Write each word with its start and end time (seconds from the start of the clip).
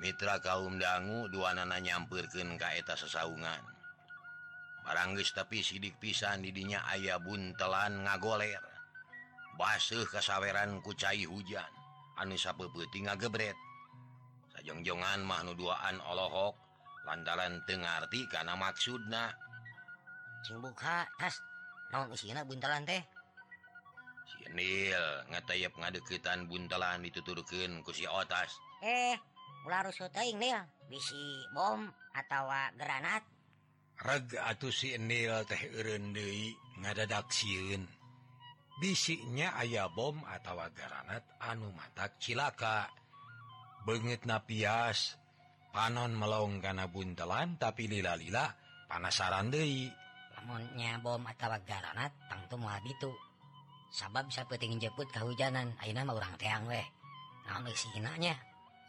Mitra 0.00 0.38
kaum 0.38 0.78
dangu 0.78 1.26
dua 1.28 1.52
nana 1.52 1.82
nyampirkan 1.82 2.56
kaeta 2.56 2.94
sesaungan. 2.94 3.60
Barangis 4.86 5.34
tapi 5.36 5.60
sidik 5.60 5.98
pisan 6.00 6.40
didinya 6.40 6.86
ayah 6.94 7.20
buntelan 7.20 8.06
ngagoler. 8.06 8.62
Basuh 9.58 10.08
kasaweran 10.08 10.80
kucai 10.80 11.28
hujan. 11.28 11.68
Anissa 12.16 12.54
sapeupeuting 12.54 13.10
ngagebret. 13.10 13.58
Sajongjongan 14.56 15.20
mahnu 15.26 15.52
duaan 15.56 16.00
Allahok 16.00 16.54
lantaran 17.04 17.60
Tengarti 17.68 18.24
karena 18.30 18.56
maksudna. 18.56 19.32
Singbuka 20.46 21.04
tas 21.20 21.36
buntelan 22.46 22.86
teh? 22.86 23.02
Ngatayap 25.30 25.74
ngadeketan 25.78 26.46
buntelan 26.46 27.02
dituturken 27.02 27.82
ku 27.82 27.90
si 27.90 28.06
otas. 28.06 28.54
Eh 28.82 29.18
harus 29.66 29.98
bisi 30.88 31.46
bom 31.54 31.86
atau 32.14 32.50
granat? 32.78 33.22
Reg 34.00 34.32
atuh 34.38 34.72
sinil 34.72 35.44
teh 35.44 35.62
ngadadak 36.80 37.28
siun 37.28 37.84
bisiknya 38.80 39.52
ayah 39.60 39.92
bom 39.92 40.24
atau 40.24 40.56
granat 40.72 41.36
anu 41.44 41.68
mata 41.76 42.08
cilaka. 42.16 42.88
Banget 43.84 44.24
napias 44.24 45.20
panon 45.70 46.16
melong 46.16 46.64
karena 46.64 46.88
buntelan 46.88 47.60
tapi 47.60 47.86
lila-lila 47.86 48.48
panasaran 48.88 49.52
Dei 49.52 49.99
amunnya 50.40 50.96
bom 51.04 51.20
atau 51.28 51.52
garanat 51.68 52.16
tangtu 52.32 52.56
mual 52.56 52.80
itu 52.88 53.12
sabab 53.92 54.32
bisa 54.32 54.48
penting 54.48 54.80
jeput 54.80 55.06
kehujanan 55.12 55.76
ayeuna 55.84 56.08
mah 56.08 56.16
urang 56.16 56.34
teang 56.40 56.64
weh. 56.64 56.86
Naon 57.44 57.68
geus 57.68 57.84
hinanya 57.92 58.34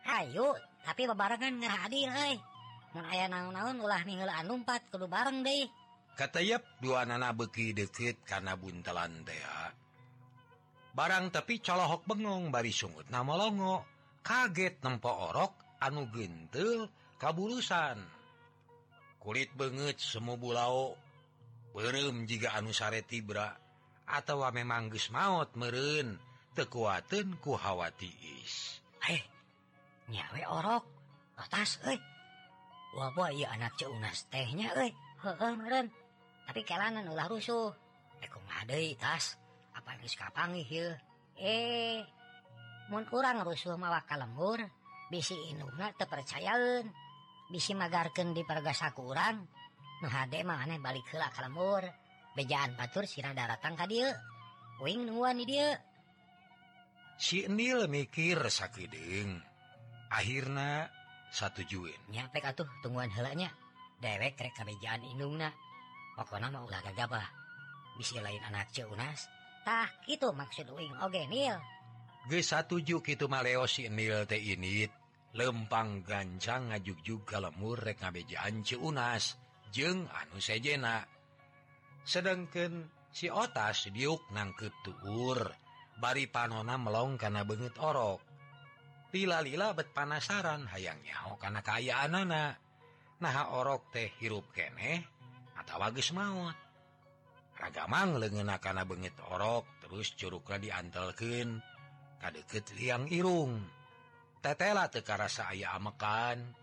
hayu 0.08 0.56
tapi 0.88 1.06
bebarengan 1.06 1.60
ngahadil 1.60 2.10
eh 2.10 2.40
mun 2.96 3.06
aya 3.08 3.28
naon-naon 3.28 3.84
ulah 3.84 4.02
ninggalan 4.08 4.48
numpat 4.48 4.88
kudu 4.90 5.12
bareng 5.12 5.44
deui. 5.44 5.68
Katayap 6.16 6.64
dua 6.80 7.08
nana 7.08 7.36
beki 7.36 7.76
deket 7.76 8.24
kana 8.24 8.56
buntelan 8.56 9.24
teh 9.28 9.40
barang 10.92 11.32
tapi 11.32 11.64
colohok 11.64 12.04
bengong 12.04 12.52
bari 12.52 12.76
sungut 12.76 13.08
nama 13.08 13.40
longo 13.40 13.88
kaget 14.28 14.84
nempo 14.84 15.08
orok 15.08 15.80
anu 15.80 16.12
gentel 16.12 16.92
kabulusan 17.16 17.96
kulit 19.24 19.48
banget 19.56 19.96
semu 20.04 20.36
bulau 20.36 21.00
berem 21.72 22.28
jika 22.28 22.56
anu 22.56 22.76
sare 22.76 23.02
tibra 23.04 23.56
atau 24.08 24.44
wame 24.44 24.68
maut 24.68 25.50
meren 25.56 26.20
tekuatan 26.56 27.40
ku 27.40 27.56
khawatiis 27.56 28.84
hey, 29.08 29.20
eh, 29.20 29.24
nyawe 30.12 30.42
orok 30.52 30.84
atas 31.40 31.80
eh 31.88 32.00
wabah 32.96 33.32
iya 33.32 33.56
anak 33.56 33.80
ceunas 33.80 34.28
tehnya 34.28 34.76
eh 34.84 34.92
heeh 35.24 35.54
meren 35.56 35.88
tapi 36.52 36.68
kelanan 36.68 37.08
ulah 37.08 37.32
rusuh. 37.32 37.72
Eh, 38.20 38.28
Eku 38.28 38.44
ngadei 38.44 39.00
tas. 39.00 39.40
Apa 39.72 39.96
geus 40.04 40.20
kapangi 40.20 40.68
hieu 40.68 40.92
eh 41.40 42.04
mun 42.92 43.08
urang 43.16 43.40
rusuh 43.48 43.80
mawa 43.80 44.04
kalembur. 44.04 44.60
Bisi 45.08 45.32
indungna 45.48 45.96
teu 45.96 46.12
percayaeun 46.12 46.92
bisi 47.48 47.72
magarkeun 47.72 48.36
di 48.36 48.44
pergasaku 48.44 49.00
urang. 49.00 49.48
Mahadema 50.02 50.66
aneh 50.66 50.82
balik 50.82 51.06
ke 51.06 51.18
kalemur 51.18 51.86
bejaan 52.34 52.74
batur 52.74 53.06
sirada 53.06 53.46
datang 53.46 53.78
ka 53.78 53.86
dia 53.86 54.10
wing 54.82 55.06
nuan 55.06 55.38
dia 55.46 55.78
si 57.22 57.46
Nil 57.46 57.86
mikir 57.86 58.42
sakiding 58.50 59.38
akhirnya 60.10 60.90
satu 61.32 61.62
juin. 61.64 61.96
Nyampe 62.12 62.42
atuh 62.42 62.68
tungguan 62.82 63.14
helanya 63.14 63.54
dewek 64.02 64.42
rek 64.42 64.58
kabejaan 64.58 65.06
indungna 65.06 65.54
pokoknya 66.18 66.50
mau 66.50 66.66
ulah 66.66 66.82
gagabah. 66.82 67.28
Bisi 67.96 68.18
lain 68.18 68.42
anak 68.42 68.74
ceunas 68.74 69.30
tah 69.62 69.88
gitu 70.10 70.34
maksud 70.34 70.66
wing 70.74 70.98
oge 70.98 71.30
Nil. 71.30 71.62
Geus 72.26 72.50
satuju 72.50 73.06
kitu 73.06 73.30
maleo 73.30 73.70
si 73.70 73.86
Nil 73.86 74.26
teh 74.26 74.42
init. 74.42 74.90
Lempang 75.32 76.04
gancang 76.04 76.76
ngajuk 76.76 77.00
juga 77.08 77.40
lemur 77.40 77.80
rek 77.80 78.04
ngabejaan 78.04 78.68
ceunas 78.68 79.40
jeng 79.72 80.06
anu 80.12 80.38
sejena. 80.38 81.08
Sedangkan 82.04 82.92
si 83.10 83.32
otas 83.32 83.90
diuk 83.90 84.30
nangkep 84.36 84.74
tuhur 84.84 85.50
bari 85.98 86.28
panona 86.28 86.76
melong 86.76 87.18
karena 87.18 87.48
banget 87.48 87.76
orok. 87.80 88.22
Lila-lila 89.12 89.76
bet 89.76 89.92
panasaran 89.92 90.72
hayangnya 90.72 91.20
karena 91.36 91.60
kaya 91.60 92.08
anak 92.08 92.60
nah 93.22 93.54
orok 93.54 93.94
teh 93.94 94.10
hirup 94.18 94.50
keneh 94.50 94.98
atau 95.54 95.78
wages 95.78 96.10
maut 96.10 96.58
ragamang 97.54 98.18
lengena 98.18 98.58
karena 98.58 98.82
banget 98.82 99.14
orok 99.30 99.78
terus 99.84 100.18
curuglah 100.18 100.58
diantelken 100.58 101.62
kadeket 102.22 102.78
liang 102.78 103.10
irung. 103.10 103.58
Tetela 104.42 104.90
teka 104.94 105.18
rasa 105.18 105.50
aya 105.50 105.74
amekan. 105.74 106.61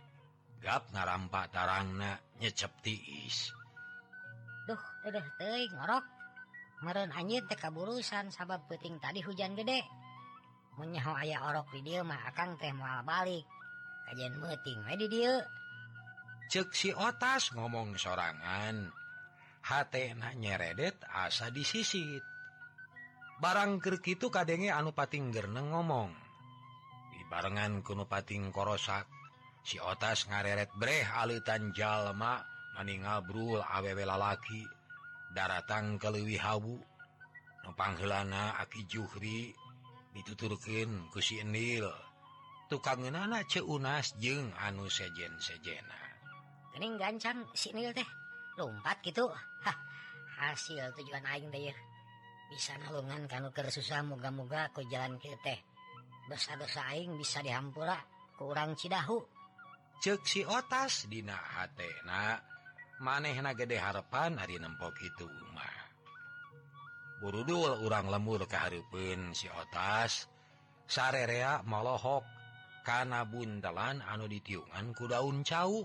gap 0.59 0.91
narampak 0.95 1.51
tarangna 1.55 2.19
nyecep 2.43 2.73
tiis. 2.83 3.55
Duh 4.67 4.83
udah 5.07 5.27
teh 5.39 5.69
ngorok. 5.73 6.05
Meren 6.79 7.11
anjir 7.11 7.43
tekaburusan 7.51 8.31
sabab 8.31 8.71
peting 8.71 9.03
tadi 9.03 9.19
hujan 9.19 9.59
gede. 9.59 9.83
Menyahu 10.79 11.11
ayah 11.27 11.51
orok 11.51 11.75
di 11.75 11.83
dia 11.83 12.07
mah 12.07 12.31
akang 12.31 12.55
teh 12.55 12.71
moal 12.71 13.03
balik. 13.03 13.43
Kajian 14.07 14.39
meting 14.39 14.79
di 14.95 15.07
dia 15.11 15.43
cek 16.49 16.73
si 16.73 16.91
otas 16.97 17.53
ngomong 17.53 18.01
sorangan. 18.01 18.89
Hati 19.69 20.17
nak 20.17 20.33
nyeredet 20.41 20.97
asa 21.05 21.53
disisit. 21.53 22.25
Barang 23.37 23.79
kerk 23.79 24.03
itu 24.09 24.33
kadenge 24.33 24.73
anu 24.73 24.97
pating 24.97 25.29
ngomong. 25.29 26.09
Di 27.13 27.21
barengan 27.29 27.85
kuno 27.85 28.09
pating 28.09 28.49
korosak 28.49 29.18
si 29.69 29.77
otas 29.77 30.25
ngareret 30.33 30.73
breh 30.81 31.05
alutan 31.05 31.77
jalma 31.77 32.41
maning 32.73 33.05
ngabrul 33.05 33.61
awewe 33.61 34.09
lalaki. 34.09 34.65
Daratang 35.29 36.01
kelewi 36.01 36.41
Habu 36.41 36.81
numpanghelana 37.69 38.57
aki 38.65 38.89
Juhri 38.89 39.53
dituturken 40.17 41.13
kusinil 41.13 41.85
tukangenana 42.73 43.45
ceunas 43.45 44.17
jeung 44.17 44.49
anu 44.57 44.89
sejen 44.89 45.37
sejena 45.37 46.01
kening 46.73 46.97
gancang 46.97 47.45
sinil 47.53 47.93
teh. 47.93 48.09
Lompat 48.55 49.03
gitu 49.03 49.27
Hah, 49.67 49.77
hasil 50.39 50.95
tujuan 50.95 51.27
aing 51.29 51.53
deh 51.53 51.75
bisa 52.49 52.73
nalungan 52.81 53.29
kanu 53.29 53.53
keur 53.53 53.69
susah 53.69 54.01
moga-moga 54.01 54.73
ku 54.73 54.81
jalan 54.89 55.21
ke 55.21 55.35
teh. 55.45 55.61
Dosa-dosa 56.31 56.89
aing 56.95 57.19
bisa 57.21 57.45
dihampura 57.45 57.99
ku 58.39 58.49
orang 58.49 58.79
Cidahu. 58.79 59.38
ceksi 59.99 60.47
otas 60.47 61.11
Dina 61.11 61.35
hatna 61.35 62.39
manehna 63.03 63.55
gede 63.55 63.79
harepan 63.79 64.39
hari 64.39 64.59
nempok 64.59 64.95
itu 65.03 65.27
rumah 65.27 65.89
burudul 67.19 67.83
urang 67.83 68.07
lemur 68.09 68.47
keharupun 68.47 69.35
si 69.35 69.51
otas. 69.51 70.31
Sarerea 70.89 71.61
molohok 71.69 72.25
kana 72.87 73.29
buntelan 73.29 74.01
anu 74.01 74.25
ditiungan 74.25 74.97
ku 74.97 75.05
daun 75.05 75.45
cau. 75.45 75.85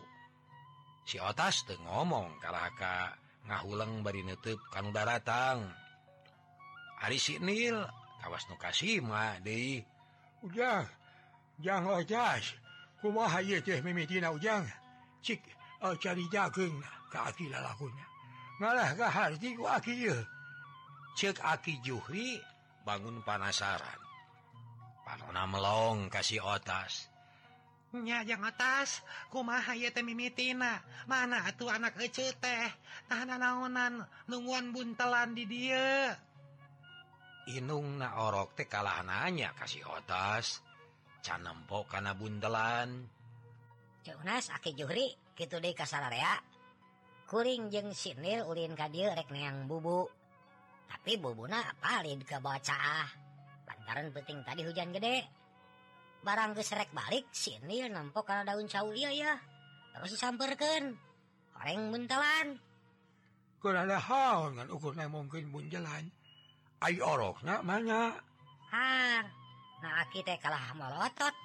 Si 1.03 1.19
otas 1.19 1.68
teu 1.68 1.75
ngomong 1.84 2.40
kalaka 2.40 3.19
ngahuleng 3.44 4.00
bari 4.07 4.24
nutup 4.24 4.56
kan 4.72 4.88
udah 4.88 5.03
datang 5.03 5.68
hari 7.04 7.19
sinil 7.19 7.83
kawas 8.24 8.48
nukasima 8.48 9.36
deh 9.44 9.83
udah 10.48 10.88
jangan 11.60 12.00
ojas. 12.00 12.56
kumaha 13.03 13.44
ieu 13.44 13.59
teh 13.59 13.83
mimitina 13.83 14.31
ujang 14.31 14.63
cik 15.19 15.44
uh, 15.83 15.91
cari 16.00 16.23
jageung 16.31 16.79
aki 17.11 17.51
ngalah 18.63 18.95
ka 18.95 19.07
harti 19.11 19.51
ku 19.59 19.67
aki 19.67 20.07
ieu 20.07 20.15
cek 21.19 21.44
aki 21.44 21.83
juhri 21.83 22.39
bangun 22.88 23.19
panasaran. 23.27 24.00
Panona 25.03 25.44
melong 25.44 26.07
kasih 26.07 26.39
otas. 26.39 27.11
Nya 27.94 28.23
jang 28.23 28.41
atas 28.41 29.03
kumaha 29.27 29.75
ieu 29.75 29.91
teh 29.91 30.00
mimitina 30.00 30.79
mana 31.03 31.44
atuh 31.44 31.75
anak 31.75 32.00
eceu 32.00 32.31
teh? 32.39 32.71
Tahanan 33.11 33.44
naonan 33.44 33.94
nungguan 34.31 34.71
buntelan 34.71 35.35
di 35.35 35.44
dieu 35.44 36.07
inung 37.44 38.00
na 38.00 38.23
orok 38.23 38.55
teh 38.55 38.67
kalah 38.71 39.03
nanya 39.03 39.51
kasih 39.51 39.83
otas. 39.83 40.63
canempok 41.24 41.88
kana 41.88 42.12
buntelan 42.14 43.08
Jonas 44.04 44.52
aki 44.52 44.75
Juhri 44.75 45.16
gitu 45.40 45.64
deh 45.64 45.72
kasararea 45.72 46.44
kuring 47.31 47.72
jeng 47.72 47.96
sinil 47.96 48.44
ulin 48.46 48.75
ka 48.75 48.92
dia 48.92 49.16
rek 49.16 49.31
neang 49.31 49.66
bubu. 49.66 50.06
Tapi 50.92 51.18
bubuna 51.18 51.64
palid 51.81 52.22
ke 52.28 52.38
bocah 52.38 53.08
lantaran 53.66 54.12
penting 54.14 54.44
tadi 54.44 54.62
hujan 54.68 54.92
gede. 54.94 55.24
Barang 56.22 56.54
geserek 56.54 56.92
balik 56.92 57.31
sinil 57.31 57.90
nampok 57.90 58.28
kana 58.28 58.44
daun 58.44 58.68
caulia 58.68 59.10
ya 59.10 59.34
terus 59.94 60.18
disamperkan 60.18 60.98
orang 61.62 61.94
buntelan 61.94 62.48
kurang 63.62 63.94
hal 63.94 64.52
kan 64.58 64.68
ukurnya 64.74 65.08
mungkin 65.08 65.54
buntelan 65.54 66.10
ayo 66.84 67.02
oroknya 67.06 67.62
mana 67.62 68.18
har 68.74 69.24
nah 69.83 70.07
teh 70.07 70.39
kalah 70.39 70.71
molotot 70.80 71.35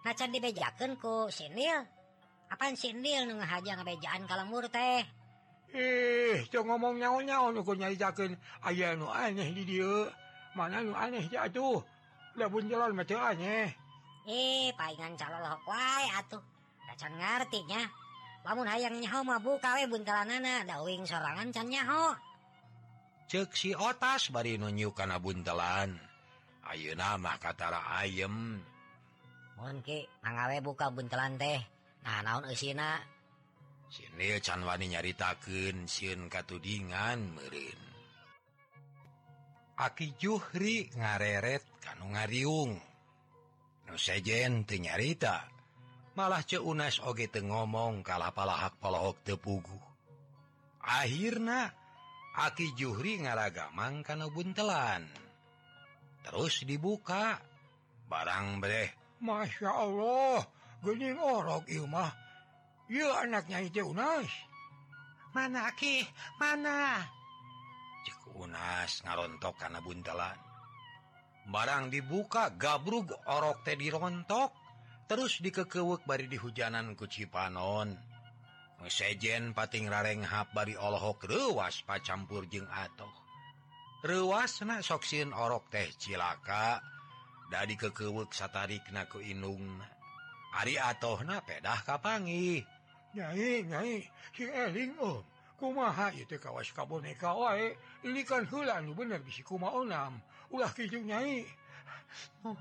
nacan 0.00 0.32
dibejakan 0.32 0.96
ku 0.96 1.28
sinil. 1.28 1.84
apaan 2.48 2.74
sinil 2.74 3.28
nu 3.28 3.36
ngahaja 3.36 3.76
ngabejaan 3.76 4.24
kalemur 4.24 4.64
teh? 4.72 5.04
Ih 5.70 6.42
cok 6.50 6.64
ngomong 6.66 6.98
nyaon 6.98 7.28
nyaon 7.28 7.52
nu 7.54 7.62
nyarijakeun 7.62 8.32
aya 8.64 8.96
nu 8.96 9.06
aneh 9.06 9.52
di 9.54 9.62
dieu. 9.68 10.08
Mana 10.56 10.82
nu 10.82 10.96
aneh 10.96 11.22
ya 11.30 11.46
atuh? 11.46 11.78
Labun 12.34 12.66
jalan 12.66 12.96
mah 12.96 13.06
teu 13.06 13.20
aneh. 13.20 13.70
Eh 14.26 14.72
paingan 14.74 15.14
calol 15.14 15.44
wae 15.68 16.06
atuh. 16.18 16.42
Nacan 16.88 17.12
ngarti 17.20 17.60
nya. 17.70 17.86
Lamun 18.42 18.66
hayang 18.66 18.98
nyaho 18.98 19.20
mah 19.22 19.38
buka 19.38 19.78
we 19.78 19.84
buntelanana 19.84 20.66
dauing 20.66 21.06
sorangan 21.06 21.52
can 21.54 21.68
nyaho. 21.70 22.16
Cek 23.30 23.54
si 23.54 23.70
otas 23.76 24.32
bari 24.34 24.58
nu 24.58 24.72
kana 24.90 25.22
buntelan 25.22 26.09
Ayo 26.70 26.94
nama 26.94 27.34
katara 27.42 27.82
ayem. 27.98 28.62
Buka 30.62 30.86
buntelan 30.94 31.34
teh. 31.34 31.60
Nah 32.06 32.22
naon 32.22 32.46
sini 32.54 34.38
canwani 34.38 34.86
nyaritakeun 34.94 35.90
sieun 35.90 36.30
katudingan 36.30 37.34
merin 37.34 37.80
Aki 39.80 40.14
Juhri 40.20 40.92
ngareret 40.94 41.64
kanu 41.82 42.14
ngariung. 42.14 42.78
Nusejen 43.90 44.62
tenyarita 44.62 45.50
malah 46.14 46.46
ceunas 46.46 47.02
oge 47.02 47.26
te 47.26 47.42
ngomong 47.42 48.06
kalah 48.06 48.30
palahak 48.30 48.78
palohok 48.78 49.18
tepugu 49.26 49.80
Akhirna 50.86 51.74
Aki 52.38 52.78
Juhri 52.78 53.18
ngaragamang 53.26 54.06
kanu 54.06 54.30
buntelan 54.30 55.10
terus 56.26 56.64
dibuka. 56.64 57.38
Barang 58.10 58.58
bereh 58.58 58.90
Masya 59.22 59.70
Allah 59.70 60.42
gening 60.82 61.20
orok 61.20 61.68
mah. 61.86 62.10
Yuk 62.90 63.12
anaknya 63.22 63.62
itu 63.62 63.86
Unas. 63.86 64.26
Mana 65.30 65.70
Aki 65.70 66.02
mana? 66.42 67.06
Cik 68.02 68.34
Unas 68.34 69.04
ngarontok 69.06 69.54
karena 69.60 69.78
buntelan. 69.78 70.38
Barang 71.46 71.92
dibuka 71.92 72.50
gabrug 72.56 73.14
orok 73.30 73.62
teh 73.62 73.78
dirontok. 73.78 74.50
Terus 75.06 75.42
dikekewek 75.42 76.06
bari 76.06 76.30
dihujanan 76.30 76.94
hujanan 76.94 76.98
kucipanon 76.98 78.10
sejen 78.88 79.52
pating 79.52 79.92
rareng 79.92 80.24
hap 80.24 80.56
bari 80.56 80.72
olohok 80.72 81.28
rewas 81.28 81.84
pacampur 81.84 82.48
jeung 82.48 82.64
atoh 82.72 83.12
ruasna 84.02 84.82
soksin 84.82 85.32
orok 85.32 85.70
teh 85.70 85.88
cilaka. 85.98 86.80
Dari 87.50 87.74
kekewek 87.74 88.30
satarik 88.30 88.86
naku 88.94 89.18
inung. 89.26 89.82
Ari 90.54 90.78
atohna 90.78 91.42
pedah 91.42 91.82
kapangi? 91.82 92.62
Nyai 93.14 93.66
nyai 93.66 94.06
si 94.34 94.46
eling 94.46 94.94
om. 95.02 95.22
Kumaha 95.58 96.08
itu 96.16 96.40
kawas 96.40 96.72
kaboneka 96.72 97.36
wae? 97.36 97.76
Ini 98.06 98.24
kan 98.24 98.48
hula 98.48 98.80
nu 98.80 98.96
bener 98.96 99.20
bisi 99.20 99.42
kuma 99.44 99.68
onam. 99.74 100.16
Ulah 100.48 100.72
kitu 100.72 101.02
nyai. 101.02 101.44
Oh, 102.46 102.56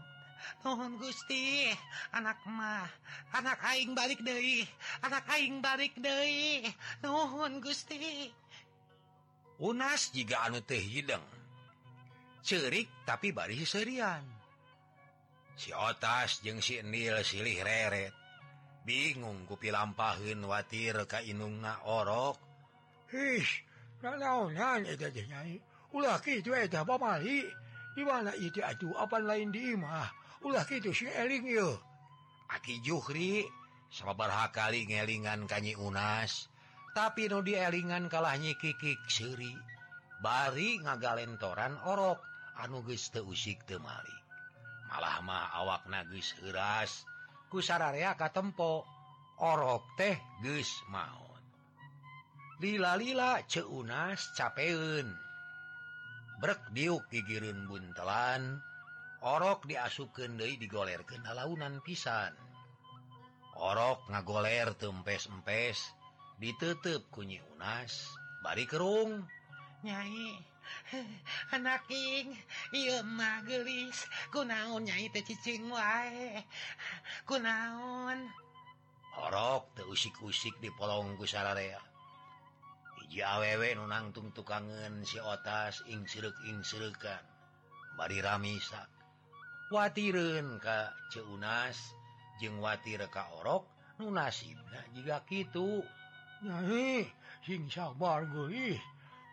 Mohon 0.63 0.99
Gusti. 0.99 1.71
Anak 2.11 2.39
mah 2.47 2.87
anak 3.31 3.59
aing 3.63 3.95
balik 3.95 4.19
deui. 4.25 4.67
Anak 5.05 5.25
aing 5.31 5.63
balik 5.63 5.95
deui. 5.95 6.65
Nuhun 7.03 7.63
Gusti. 7.63 8.33
unas 9.59 10.11
jika 10.15 10.47
anu 10.47 10.63
teh 10.63 10.79
hidng 10.79 11.23
cerik 12.43 12.87
tapi 13.03 13.35
bari 13.35 13.61
serian 13.67 14.23
si 15.59 15.75
otas 15.75 16.39
jeung 16.39 16.63
si 16.63 16.79
Nil 16.79 17.19
silih 17.19 17.59
reret. 17.59 18.15
Bingung 18.87 19.43
kupi 19.43 19.69
pilampaheun 19.69 20.47
watir 20.47 21.03
ka 21.03 21.19
nga 21.19 21.73
orok 21.83 22.39
Hish, 23.09 23.65
nanaonan, 24.05 24.85
edah, 24.85 25.11
ulah 25.91 26.21
kitu 26.21 26.53
eta 26.53 26.85
pamali. 26.85 27.41
Di 27.97 28.05
mana 28.05 28.31
itu 28.37 28.61
atuh 28.61 28.93
apan 29.01 29.25
lain 29.25 29.49
di 29.49 29.73
imah? 29.73 30.07
Ulah 30.45 30.63
kitu 30.63 30.93
si 30.93 31.09
eling 31.09 31.43
yo 31.49 31.81
aki 32.49 32.81
juhri 32.85 33.45
sabar 33.89 34.29
kali 34.53 34.85
ngelingan 34.89 35.49
kanyi 35.49 35.73
unas. 35.73 36.47
tapi 36.99 37.31
nu 37.31 37.39
dielingan 37.39 38.11
kalah 38.11 38.35
nyikikik 38.35 38.99
seuri. 39.07 39.55
bari 40.19 40.83
ngagalentoran 40.83 41.79
orok. 41.87 42.19
Anuges 42.59 43.07
teusik 43.15 43.63
temari 43.63 44.19
malahmah 44.91 45.55
awak 45.63 45.87
nagis 45.87 46.35
heras 46.43 47.07
kusararea 47.47 48.19
katempo 48.19 48.83
orok 49.39 49.87
teh 49.95 50.19
ges 50.43 50.67
maut 50.91 51.39
lila-lila 52.59 53.39
ceunas 53.47 54.35
capeun. 54.35 55.07
Brek 56.43 56.59
diuk 56.75 57.07
gigirun 57.07 57.63
buntelan 57.71 58.59
orok 59.23 59.63
diasukeun 59.71 60.35
deui 60.35 60.59
digolerkeun 60.59 61.23
halaunan 61.23 61.79
pisan. 61.79 62.35
Orok 63.55 64.11
ngagoler 64.11 64.75
tempes-empes 64.75 65.98
ditutup 66.39 67.11
kunyi 67.11 67.43
unas. 67.55 68.15
Bari 68.39 68.63
kerung. 68.63 69.27
Nyai 69.83 70.39
anak 71.55 71.89
ing, 71.89 72.29
ieu 72.75 73.01
mah 73.03 73.41
geulis. 73.43 74.07
kunaon 74.33 74.85
nyai 74.87 75.11
teh 75.11 75.23
cicing 75.25 75.67
wae? 75.71 76.45
Kunaon? 77.27 78.19
Horok 79.19 79.75
teu 79.75 79.91
usik-usik 79.91 80.55
di 80.63 80.69
polongku 80.71 81.27
sararea 81.27 81.81
hiji 83.09 83.25
awewe 83.25 83.73
nu 83.73 83.89
nangtung 83.89 84.29
tukangen 84.37 85.01
si 85.01 85.17
otas 85.17 85.81
ing 85.89 86.05
sirek 86.05 86.37
ing 86.45 86.61
sirekan 86.61 87.25
bari 87.97 88.21
ramisak 88.21 88.85
watireun 89.73 90.61
ka 90.61 90.93
Ceunas 91.09 91.77
jeung 92.37 92.61
watir 92.61 93.01
ka 93.09 93.33
orok 93.41 93.65
nu 93.97 94.13
nasibna 94.13 94.79
jiga 94.93 95.25
kitu. 95.25 95.81
hingsa 97.43 97.91
Barlah 97.99 98.79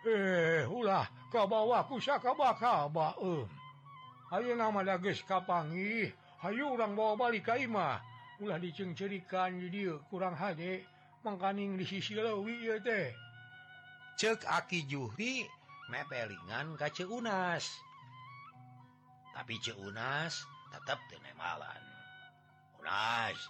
eh, 0.06 1.06
kau 1.32 1.46
bawa 1.46 1.86
kusaka 1.86 2.34
um. 3.22 3.46
Ayo 4.34 4.58
nama 4.58 4.82
dages 4.82 5.22
kapangi 5.22 6.10
Hayu 6.42 6.74
urang 6.74 6.98
bawa 6.98 7.14
balik 7.16 7.46
ka 7.46 7.54
imah. 7.56 8.02
ulah 8.36 8.60
dicengcerikan 8.60 9.56
dieu 9.72 9.96
kurang 10.12 10.36
hade, 10.36 10.84
mangkaning 11.24 11.80
di 11.80 11.88
sisi 11.88 12.12
lewi 12.12 12.68
teh 12.84 13.08
cek 14.20 14.44
aki 14.44 14.84
Juhri 14.84 15.48
mepelingan 15.88 16.76
ka 16.76 16.92
Ceunas 16.92 17.64
tapi 19.32 19.56
Ceunas 19.60 20.44
teu 21.08 21.18
nembalan. 21.24 21.82
Unas 22.80 23.40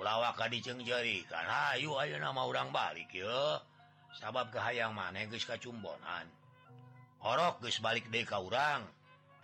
pulawak 0.00 0.32
ka 0.40 0.48
diceng 0.48 0.80
jeri 0.80 1.20
karena 1.28 1.76
Ayu 1.76 1.92
ayo 2.00 2.16
nama 2.16 2.48
urang 2.48 2.72
balik 2.72 3.12
yo 3.12 3.60
sabab 4.16 4.48
kehaang 4.48 4.96
maneh 4.96 5.28
geus 5.28 5.44
kacumbonan 5.44 6.24
Orok 7.20 7.60
geus 7.60 7.84
balik 7.84 8.08
deui 8.08 8.24
ka 8.24 8.40
urang. 8.40 8.80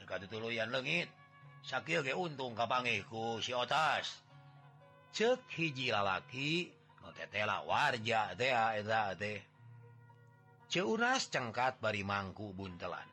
Dekat 0.00 0.32
tuluyan 0.32 0.72
legit 0.72 1.12
sakit 1.60 2.08
ge 2.08 2.14
untung 2.16 2.56
kapangiku 2.56 3.36
si 3.44 3.52
otas. 3.52 4.25
Cek 5.12 5.44
hiji 5.52 5.92
lalaki 5.92 6.72
notetela 7.04 7.60
warja 7.68 8.32
teh 8.32 8.52
eta 8.80 9.12
teh. 9.12 9.44
Ceunas 10.72 11.28
cengkat 11.28 11.76
bari 11.84 12.00
mangku 12.00 12.56
buntelan. 12.56 13.08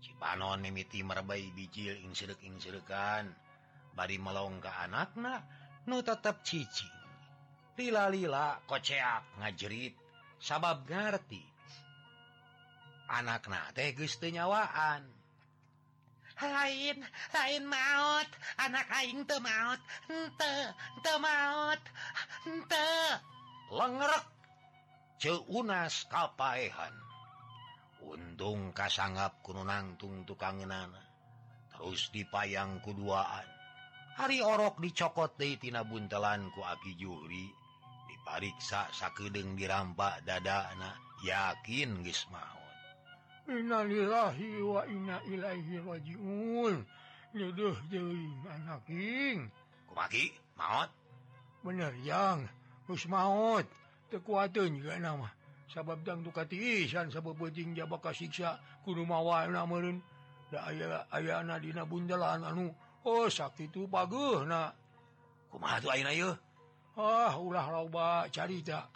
Cipanon 0.00 0.64
mimiti 0.64 1.04
merbai 1.04 1.52
bijil 1.52 2.00
ing 2.00 2.16
sirek 2.16 2.40
ing 2.40 2.56
sirekan 2.56 3.28
bari 3.92 4.16
melong 4.16 4.64
ke 4.64 4.72
anakna 4.72 5.44
nu 5.90 5.98
tetep 6.06 6.46
cicing. 6.46 6.94
Lila-lila 7.74 8.62
koceak 8.70 9.42
ngajerit 9.42 9.98
sabab 10.38 10.86
ngarti. 10.86 11.42
Anakna 13.10 13.74
teh 13.74 13.90
geus 13.98 14.14
teu 14.22 14.30
nyawaan. 14.30 15.02
Lain, 16.40 16.98
lain 17.34 17.64
maut. 17.66 18.30
Anak 18.62 18.86
aing 19.02 19.26
teu 19.26 19.42
maut. 19.42 19.80
Henteu, 20.06 20.72
teu 21.02 21.18
maut. 21.18 21.82
Henteu. 22.46 23.18
Lengrek 23.74 24.24
Ceunas 25.20 26.08
kapaehan. 26.08 27.10
untung 28.00 28.72
kasanggap 28.72 29.44
kuno 29.44 29.62
nangtung 29.62 30.24
tukangenana 30.24 31.04
terus 31.68 32.08
dipayang 32.08 32.80
kuduaan 32.80 33.46
hari 34.16 34.42
Orok 34.42 34.80
dicokot 34.82 35.36
Deitina 35.38 35.84
buntelan 35.84 36.50
ku 36.54 36.64
aki 36.64 36.96
Juri. 36.98 37.46
Dipariksa 38.10 38.90
sakedeng 38.90 39.54
dirampak 39.54 40.26
dadana 40.26 40.98
yakin 41.22 42.02
Gesmaun 42.02 42.60
Innalillahi 43.50 44.62
wa 44.62 44.82
inna 44.86 45.18
ilaihi 45.26 45.82
rajiun. 45.82 46.86
Nuduh 47.34 47.76
deui 47.90 48.26
anaking 48.50 49.50
Kumaki 49.86 50.34
maot 50.58 50.90
Bener 51.62 51.94
yang. 52.02 52.46
Geus 52.86 53.06
maot 53.06 53.66
teu 54.10 54.18
kuateun 54.22 54.82
geuna 54.82 55.14
mah 55.14 55.32
sabab 55.70 56.02
dang 56.02 56.26
dukati 56.26 56.82
isan 56.82 57.14
sabab 57.14 57.38
beuting 57.38 57.78
jaba 57.78 58.02
kasiksa 58.02 58.58
kudu 58.82 59.06
mawa 59.06 59.46
meureun. 59.66 60.02
Da 60.50 60.66
aya 60.66 61.06
ayana 61.14 61.62
dina 61.62 61.86
bundelan 61.86 62.42
anu 62.42 62.74
Oh 63.04 63.26
sakit 63.28 63.72
itu 63.72 63.88
bagus 63.88 64.44
yeuh 66.14 66.36
ah, 67.00 67.32
ulah 67.40 67.66
loba 67.72 68.28
carita 68.28 68.86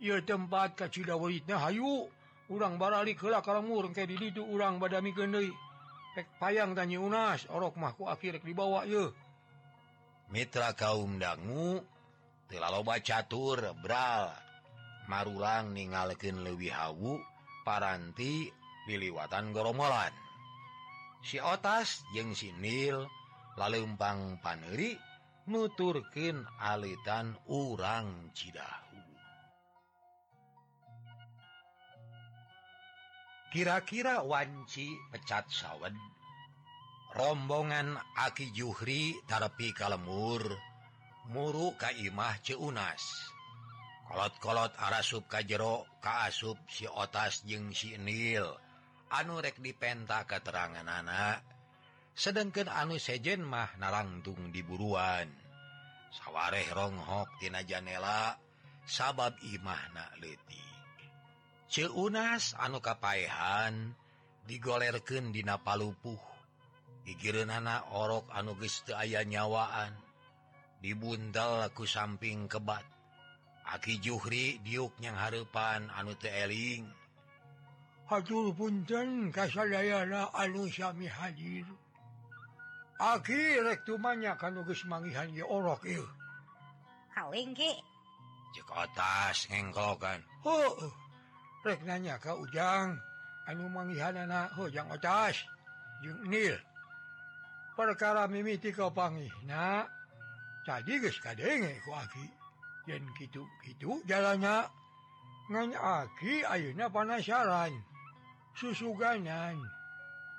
Ieu 0.00 0.16
tempat 0.24 0.80
ka 0.80 0.88
kacitnya 0.88 1.60
Hayu. 1.60 2.08
Urang 2.48 2.80
barali 2.80 3.12
ka 3.12 3.44
kalauur 3.44 3.92
engke 3.92 4.08
did 4.08 4.32
itu 4.32 4.40
urang 4.40 4.80
badami 4.80 5.12
deui. 5.12 5.52
pek 6.16 6.26
payang 6.40 6.74
tanya 6.74 6.98
unas 6.98 7.46
orok 7.52 7.76
mahku 7.76 8.08
akhirek 8.08 8.42
dibawa 8.42 8.88
yeuh. 8.88 9.12
Mitra 10.32 10.72
kaum 10.72 11.20
dangu 11.20 11.84
telah 12.48 12.72
loba 12.72 12.98
catur 13.04 13.76
bral. 13.78 14.32
Marulang 15.04 15.76
ningalken 15.76 16.42
lebih 16.42 16.72
Hawu 16.72 17.20
paranti 17.62 18.48
diliwatan 18.88 19.52
goromolan. 19.52 20.29
si 21.20 21.36
otas 21.40 22.04
jeung 22.14 22.32
sinil 22.32 23.04
lalumpang 23.60 24.40
paneri 24.40 24.96
nuturkin 25.50 26.46
alitan 26.60 27.34
urang 27.50 28.30
Cidahu. 28.32 29.02
Kira-kira 33.50 34.22
wanci 34.22 34.94
pecat 35.10 35.50
sawwed 35.50 35.96
rombongan 37.18 37.98
aki 38.14 38.54
Juhri 38.54 39.18
tapi 39.26 39.74
kalemur 39.74 40.46
muru 41.34 41.74
Kaimah 41.74 42.38
Ceunas 42.46 43.02
kolot-kolot 44.06 44.70
arasub 44.78 45.26
Kajero 45.26 45.82
kaasup 45.98 46.58
si 46.70 46.86
otas 46.86 47.42
jeung 47.42 47.74
sinil 47.74 48.46
anurek 49.10 49.58
dipenta 49.58 50.24
keterangan 50.24 50.86
anak. 50.86 51.42
Sedangkan 52.14 52.70
anu 52.70 52.98
sejen 52.98 53.42
mah 53.42 53.74
narangtung 53.78 54.54
diburuan. 54.54 55.30
Sawareh 56.10 56.66
ronghok 56.74 57.38
tina 57.38 57.62
janela 57.62 58.34
sabab 58.82 59.38
imahna 59.46 60.10
leti 60.18 60.70
ceunas 61.70 62.58
anu 62.58 62.82
kapaehan 62.82 63.94
digolerken 64.44 65.30
dina 65.30 65.62
palupuh. 65.62 66.18
Digirenana 67.06 67.94
orok 67.94 68.28
anu 68.34 68.58
geste 68.58 68.92
aya 68.92 69.22
nyawaan. 69.22 69.94
Dibundal 70.82 71.70
ku 71.72 71.86
samping 71.86 72.50
kebat. 72.50 72.84
Aki 73.70 74.02
Juhri 74.02 74.58
diuknya 74.66 75.14
harepan 75.14 75.88
anu 75.94 76.18
teeling 76.18 76.90
Aduh 78.10 78.50
punten 78.58 79.30
kasadayana 79.30 80.34
anu 80.34 80.66
sami 80.66 81.06
hadir 81.06 81.62
Akirek 82.98 83.86
tumanya 83.86 84.34
kan 84.36 84.58
geus 84.66 84.84
manggihan 84.84 85.30
ye 85.32 85.40
orok 85.40 85.86
ieu. 85.88 86.04
Haweng 87.16 87.54
ge. 87.56 87.72
Cek 88.52 88.66
atas 88.66 89.48
ngengklokan. 89.48 90.20
Oh, 90.44 90.90
rek 91.64 91.80
nanya 91.86 92.20
ka 92.20 92.36
Ujang 92.36 93.00
anu 93.48 93.72
mangihanana 93.72 94.52
hojang 94.58 94.90
oh, 94.90 94.98
atas 94.98 95.40
jeung 96.04 96.28
Nil. 96.28 96.58
Perkara 97.72 98.28
mimiti 98.28 98.68
ka 98.74 98.92
pangihna 98.92 99.88
tadi 100.66 101.00
geus 101.00 101.16
kadenge 101.24 101.78
ku 101.86 101.94
Aki. 101.94 102.26
Yen 102.90 103.06
kitu-kitu 103.16 104.02
jalannya 104.04 104.68
ngan 105.48 105.72
Aki 105.72 106.44
ayeuna 106.44 106.92
panasaran. 106.92 107.89
susuganan. 108.60 109.56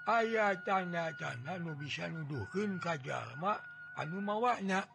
Aya 0.05 0.53
tanda-tanda 0.61 1.57
nu 1.57 1.73
bisa 1.73 2.05
nuduhkeun 2.05 2.77
ka 2.77 2.97
jalma 3.01 3.57
anu 3.97 4.21
mawana 4.21 4.85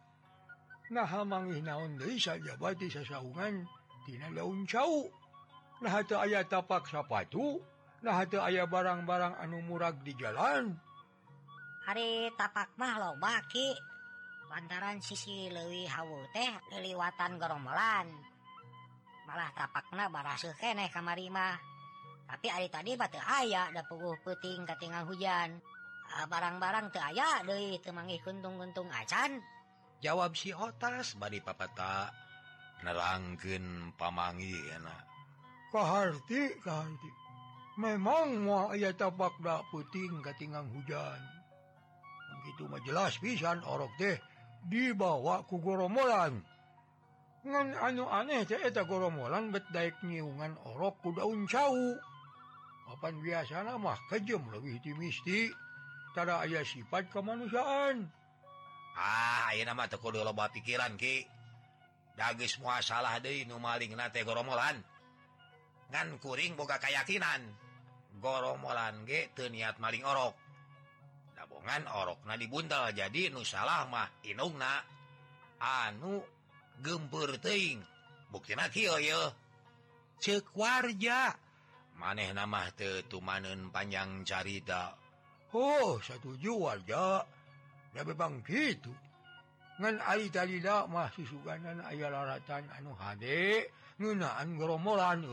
nah 0.87 1.11
mangih 1.27 1.59
naon 1.59 1.99
sajabati 1.99 2.87
sasaungantina 2.87 4.31
daun 4.31 4.63
cau. 4.63 5.03
Nah 5.83 5.99
aya 5.99 6.47
tapak 6.47 6.87
sapatu 6.87 7.59
nah 8.03 8.23
aya 8.23 8.63
barang-barang 8.63 9.35
anu 9.43 9.59
murag 9.67 9.99
di 10.03 10.15
jalan. 10.15 10.71
Hari 11.87 12.31
tapak 12.35 12.75
mah 12.79 12.95
loba 12.99 13.43
ki. 13.51 13.75
Lantaran 14.47 15.03
sisi 15.03 15.51
leuwih 15.51 15.91
hawu 15.91 16.23
teh 16.31 16.51
liliwatan 16.71 17.35
gerombolan. 17.35 18.07
Malah 19.27 19.51
tapakna 19.51 20.07
baraseuh 20.07 20.55
keneh 20.55 20.87
kamari 20.87 21.27
mah. 21.27 21.76
tapi 22.27 22.47
hari 22.51 22.67
tadi 22.67 22.99
batu 22.99 23.17
aya 23.23 23.71
ada 23.71 23.87
puguh 23.87 24.19
peuting 24.21 24.67
katingal 24.67 25.07
hujan. 25.07 25.57
Ah, 26.07 26.27
barang-barang 26.27 26.91
teu 26.91 27.03
aya 27.03 27.43
Dei 27.43 27.79
temangi 27.83 28.19
kuntung-untung 28.23 28.87
acan. 28.91 29.39
Jawab 30.03 30.35
si 30.35 30.51
otas 30.51 31.15
bari 31.17 31.41
papata 31.41 32.11
nerangken 32.83 33.97
pamangi 33.97 34.53
enak 34.77 35.07
kaharti 35.71 36.57
kahati 36.63 37.11
memang 37.77 38.41
mau 38.41 38.73
aya 38.73 38.89
tapak 38.95 39.37
da 39.43 39.61
puting 39.69 40.23
katingal 40.25 40.65
hujan. 40.73 41.21
Begitu 42.41 42.63
mah 42.65 42.81
jelas 42.81 43.19
pisan 43.21 43.61
orok 43.61 43.91
teh. 44.01 44.17
Dibawa 44.67 45.45
ku 45.45 45.61
goromolan. 45.61 46.41
Ngan 47.45 47.67
anu 47.77 48.09
aneh 48.09 48.43
teh 48.49 48.57
eta 48.57 48.83
goromolan 48.83 49.53
bet 49.53 49.63
daek 49.69 50.01
nyiungan 50.01 50.57
orok 50.73 50.97
ku 51.05 51.09
daun 51.13 51.45
cau 51.45 51.77
papan 52.87 53.19
biasa 53.19 53.67
mah? 53.75 53.99
Kejem 54.07 54.47
lebih 54.47 54.79
optimistiktada 54.79 56.39
aya 56.47 56.63
sifat 56.63 57.11
kemanusiaan 57.11 58.07
ah 58.97 59.53
nama 59.53 59.85
tekudu 59.85 60.25
loba 60.25 60.49
pikiran 60.49 60.97
Ki. 60.97 61.23
Dagis 62.17 62.57
semua 62.57 62.81
salah 62.81 63.21
De 63.21 63.45
maling 63.45 63.93
goromolan. 64.25 64.81
Ngan 65.93 66.17
kuring 66.17 66.57
boga 66.57 66.81
kayakinan. 66.81 67.45
Goromolan 68.17 69.05
ge 69.05 69.29
teu 69.37 69.45
niat 69.53 69.77
maling 69.77 70.01
orok. 70.01 70.33
Tabongan 71.37 71.85
orok 71.85 72.25
na 72.25 72.33
dibuntal 72.33 72.89
jadi 72.89 73.29
nu 73.29 73.45
salah 73.45 73.85
mah 73.85 74.09
inungna 74.25 74.81
anu 75.61 76.25
gempur 76.81 77.37
teing 77.37 77.85
bukti 78.33 78.57
na 78.57 78.65
ceuk 80.17 80.49
warja. 80.57 81.46
maneh 81.97 82.29
nama 82.33 82.69
tetumanen 82.73 83.73
panjang 83.73 84.21
carita. 84.23 84.93
Oh 85.53 85.97
satu 85.99 86.37
jual 86.37 86.85
ja 86.85 87.25
Bang 88.13 88.45
gitu. 88.45 88.93
Mah 89.77 91.09
susuganan 91.13 91.81
aya 91.85 92.09
laratan 92.09 92.65
anu 92.77 92.93
Hnaan 93.97 94.57
gromolan 94.57 95.25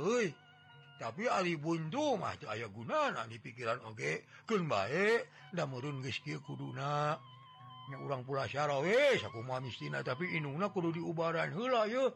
tapi 0.95 1.29
Ali 1.29 1.59
buntu 1.61 2.17
mah 2.17 2.39
aya 2.49 2.69
gunana 2.73 3.29
di 3.29 3.37
pikiran 3.37 3.85
oge. 3.85 4.25
Baik 4.49 5.53
nda 5.53 5.65
murun 5.69 6.01
geski 6.01 6.41
kuduna. 6.41 7.19
Urang 8.01 8.25
pula 8.25 8.49
syarawe 8.49 8.89
eh, 8.89 9.21
aku 9.21 9.45
mamistina 9.45 10.01
tapi 10.01 10.41
inuna 10.41 10.73
kudu 10.73 10.97
diubaran 10.97 11.53
hela 11.53 11.85
yo 11.85 12.09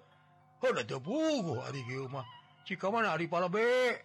Oh, 0.58 0.74
ari 1.62 1.86
hari 1.86 2.08
mah. 2.10 2.26
Jika 2.66 2.90
mana 2.90 3.14
hari 3.14 3.30
pala 3.30 3.46
bek 3.46 4.02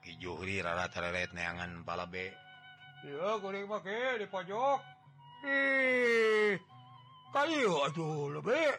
Ki 0.00 0.16
Juhri 0.16 0.64
rara 0.64 0.88
tereret 0.88 1.32
neangan 1.36 1.84
balabe. 1.84 2.32
Ya, 3.04 3.40
kuring 3.40 3.64
goreng 3.64 3.84
make 3.84 4.20
di 4.20 4.26
pojok. 4.28 4.80
Ih, 5.40 6.60
kayu 7.32 7.72
aduh 7.88 8.28
lebih. 8.36 8.76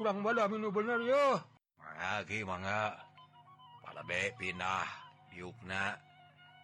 Kurang 0.00 0.24
bala 0.24 0.48
minu 0.48 0.72
bener 0.72 1.00
ya. 1.04 1.36
Mana 1.76 2.24
ki 2.24 2.44
mangga. 2.48 2.96
palabe 3.84 4.32
pindah 4.38 4.88
diukna. 5.32 5.98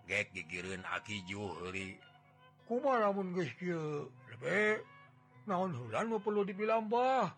Gek 0.08 0.32
gigireun 0.36 0.84
Aki 0.84 1.24
Juhri. 1.24 1.96
Kumaha 2.68 3.08
lamun 3.08 3.32
geus 3.32 3.52
kieu? 3.56 4.08
Lebih. 4.32 4.84
Naon 5.48 5.76
hulan 5.76 6.08
mau 6.08 6.20
perlu 6.20 6.44
dipilambah. 6.44 7.32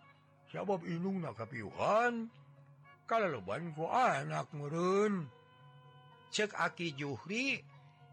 Sabab 0.51 0.83
inung 0.87 1.23
nakapiuhan. 1.23 2.31
Kalau 3.07 3.29
leban 3.39 3.71
ku 3.75 3.87
anak 3.87 4.51
meureun. 4.55 5.31
cek 6.31 6.53
aki 6.57 6.99
Juhri 6.99 7.61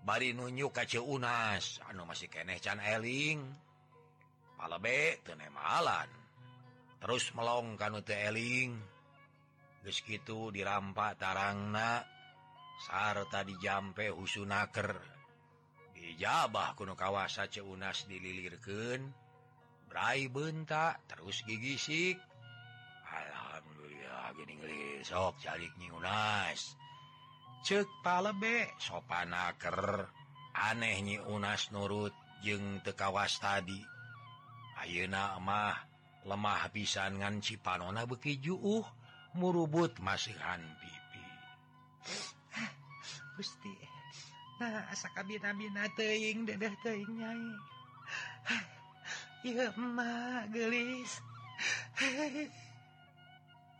bari 0.03 0.35
nunyu 0.35 0.67
kacunas 0.69 1.79
anu 1.87 2.03
masih 2.03 2.27
keeh 2.27 2.59
can 2.59 2.83
eling. 2.83 3.39
Palebe 4.59 5.19
tenemalan 5.23 6.07
terus 6.99 7.31
melong 7.35 7.79
kanute 7.79 8.15
eling. 8.15 8.75
Gitu 9.83 10.51
dirampak 10.55 11.19
tarangna 11.19 12.03
sarta 12.79 13.43
dijampe 13.43 14.07
husunaker. 14.11 14.95
Dijabah 15.91 16.75
kuno 16.75 16.99
kawasa 16.99 17.47
ceunas 17.47 18.07
dililirkan 18.07 19.23
Brai 19.87 20.25
bentak 20.25 21.05
terus 21.05 21.45
gigisik. 21.45 22.17
Alhamdulillah 23.07 24.33
gini 24.33 24.57
sok 25.05 25.37
calik 25.43 25.69
nyunas 25.77 26.82
cek 27.63 27.87
palebe 28.03 28.75
sopanaker. 28.75 30.03
Anehnyi 30.53 31.17
unas 31.31 31.71
nurut 31.73 32.13
jeung 32.43 32.83
tekawas 32.83 33.39
tadi. 33.39 33.79
Ayeuna 34.83 35.39
mah 35.39 35.73
lemah 36.27 36.69
pisan 36.69 37.23
nganci 37.23 37.57
panona 37.57 38.03
beki 38.03 38.43
juuh. 38.43 38.85
Murubut 39.33 39.97
masihan 39.97 40.61
pipi. 40.77 41.25
Gusti 43.39 43.73
nah 44.61 44.85
asa 44.93 45.09
kabina-bina 45.17 45.89
teuing 45.97 46.45
dedeh 46.45 46.69
teuing 46.85 47.09
nyai. 47.17 47.49
Ieu 49.49 49.73
mah 49.73 50.45
geulis 50.53 51.17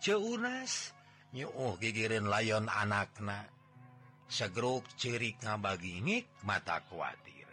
Ceunas 0.04 0.98
nyuuh 1.38 1.78
gigirin 1.78 2.26
layon 2.26 2.66
anakna. 2.66 3.53
segruk 4.34 4.82
cirik 4.98 5.38
ngabagingik 5.46 6.26
mata 6.42 6.82
kuatir 6.90 7.46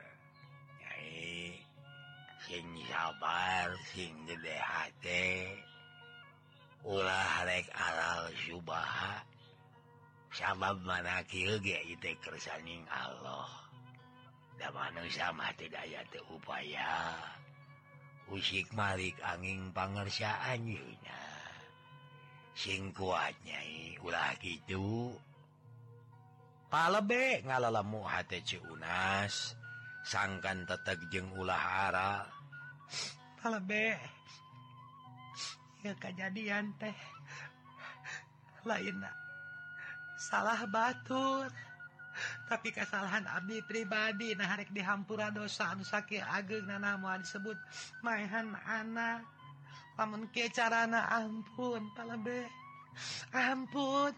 Nyai 0.81 1.61
sing 2.49 2.65
sabar 2.89 3.69
sing 3.93 4.17
gede 4.25 4.57
hati 4.57 5.29
ulah 6.89 7.45
rek 7.45 7.69
alal 7.77 8.33
subaha 8.33 9.21
sabab 10.33 10.81
mana 10.81 11.21
kieu 11.29 11.61
ge 11.61 11.77
ieu 11.85 12.17
kersaning 12.25 12.89
Allah. 12.89 13.53
Da 14.57 14.73
manusia 14.73 15.37
mah 15.37 15.53
teu 15.53 15.69
daya 15.69 16.01
teu 16.09 16.25
upaya. 16.33 17.13
Usik 18.33 18.73
malik 18.73 19.21
angin 19.21 19.69
pangersaan 19.77 20.65
yeuna 20.65 21.21
sing 22.57 22.93
kuat 22.97 23.37
nyai 23.45 24.01
ulah 24.01 24.33
kitu 24.41 25.13
palebe 26.71 27.43
ngalalemu 27.45 28.00
ci 28.47 28.57
Unas. 28.62 29.59
Sangkan 30.00 30.65
tetegjeng 30.65 31.29
ulahara 31.37 32.25
palebe 33.41 33.97
ya 35.81 35.97
kejadian 35.97 36.77
teh. 36.77 36.97
Lain 38.69 39.00
salah 40.21 40.61
batur. 40.69 41.49
Tapi 42.21 42.69
kesalahan 42.75 43.25
Abdi 43.25 43.65
pribadi 43.65 44.37
nah 44.37 44.53
hari 44.53 44.69
dihampura 44.69 45.33
dosa 45.33 45.73
anu 45.73 45.87
sakit 45.87 46.21
ageng 46.21 46.69
nana 46.69 47.00
mau 47.00 47.17
disebut 47.17 47.57
maehan 48.05 48.53
anak 48.69 49.25
lamun 49.97 50.29
kecarana 50.29 51.09
ampun 51.09 51.89
palebe 51.97 52.45
ampun. 53.33 54.12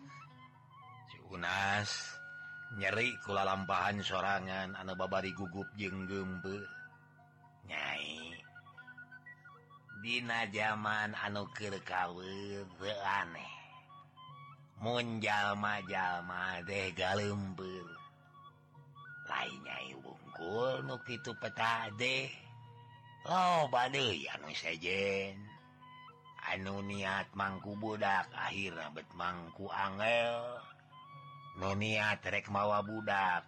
Unas. 1.30 2.21
nyeri 2.78 3.16
kula 3.20 3.44
lampahan 3.44 4.00
sorangan 4.00 4.72
anak 4.76 4.96
babari 4.96 5.32
gugup 5.36 5.68
jeng 5.76 6.08
gembe 6.08 6.64
nyai 7.68 8.32
Dina 10.02 10.50
zaman 10.50 11.14
anukir 11.14 11.70
kawin 11.86 12.66
aneh. 13.06 13.54
Munjallma-jalma 14.82 16.58
deh 16.66 16.90
lain 16.90 17.86
lainnya 19.30 19.78
wungkul 20.02 20.82
nuk 20.82 21.06
itu 21.06 21.30
peta 21.38 21.86
deh. 21.94 22.26
Oh 23.30 23.70
bad 23.70 23.94
anu 23.94 24.50
sejen. 24.58 25.38
Anu 26.50 26.82
niat 26.82 27.30
mangku 27.38 27.78
budak 27.78 28.26
akhirnya 28.34 28.90
bet 28.90 29.06
mangku 29.14 29.70
angel. 29.70 30.58
Nunia 31.58 32.16
rek 32.22 32.48
mawa 32.48 32.80
budak. 32.80 33.44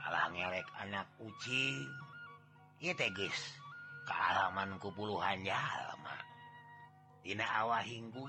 Kalah 0.00 0.26
ngelek 0.32 0.68
anak 0.80 1.06
kucing. 1.16 1.88
Teges 2.80 3.38
kealamanku 4.08 4.88
puluhan 4.96 5.44
jalma. 5.44 6.16
Tina 7.20 7.44
awah 7.60 7.84
hinggu 7.84 8.24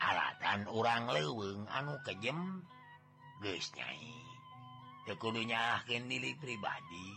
alatan 0.00 0.64
urang 0.72 1.12
leweng 1.12 1.68
anu 1.68 2.00
kejem 2.00 2.64
guysnyai 3.44 4.16
tekudunya 5.04 5.82
milik 6.06 6.38
pribadi. 6.38 7.10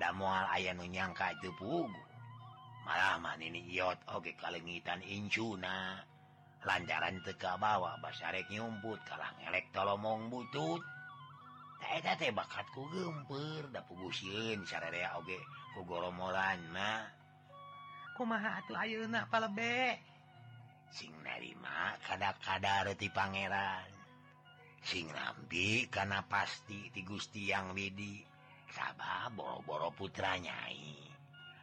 Da 0.00 0.10
moal 0.16 0.48
aya 0.48 0.72
nunyangka 0.72 1.36
itu 1.38 1.52
pugu. 1.54 1.92
Malaman 2.82 3.38
ini 3.38 3.62
iot 3.76 4.00
oge 4.16 4.32
kalengitan 4.34 5.04
incuna. 5.04 6.02
lancaran 6.64 7.20
teka 7.24 7.56
bawa 7.56 7.96
basarek 8.04 8.48
nyumput 8.52 9.00
kalah 9.08 9.32
ngelek 9.40 9.72
tolomong 9.72 10.28
butut. 10.28 10.82
Eta 11.80 12.12
teh 12.20 12.30
bakatku 12.30 12.86
gempur 12.92 13.72
da 13.72 13.80
pugusin 13.82 14.62
sararea 14.68 15.16
oge 15.16 15.40
ku 15.72 15.80
golomoranna. 15.88 17.08
kumaha 18.20 18.60
atuh 18.60 18.76
ayeuna 18.76 19.24
palebe? 19.32 19.96
Sing 20.92 21.08
narima 21.24 21.96
kada-kada 22.04 22.92
ti 22.92 23.08
pangeran. 23.08 23.88
Sing 24.84 25.08
rambi 25.08 25.88
kana 25.88 26.28
pasti 26.28 26.92
ti 26.92 27.00
Gusti 27.00 27.48
yang 27.48 27.72
Widi. 27.72 28.20
Sabab 28.68 29.34
boro-boro 29.34 29.88
putra 29.96 30.36
nyai. 30.36 31.00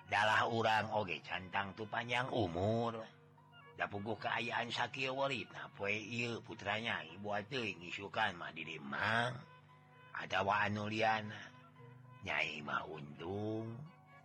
Dalah 0.09 0.49
urang 0.49 0.89
oge 0.97 1.21
cantang 1.21 1.77
tu 1.77 1.85
panjang 1.85 2.25
umur. 2.33 3.16
pugu 3.85 4.17
keayaan 4.17 4.73
sakit 4.73 5.13
warit 5.13 5.45
putranya 6.41 6.97
wa 10.41 10.55
anu 10.65 10.89
liana 10.89 11.37
Nyai 12.27 12.59
mah 12.59 12.83
untung. 12.89 13.71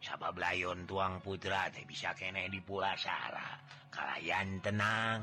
Sabab 0.02 0.34
layon 0.34 0.90
tuang 0.90 1.22
putra 1.22 1.70
teh 1.70 1.86
bisa 1.86 2.10
keneh 2.18 2.50
di 2.50 2.58
pulasara 2.58 3.62
kalayan 3.94 4.58
tenang. 4.58 5.22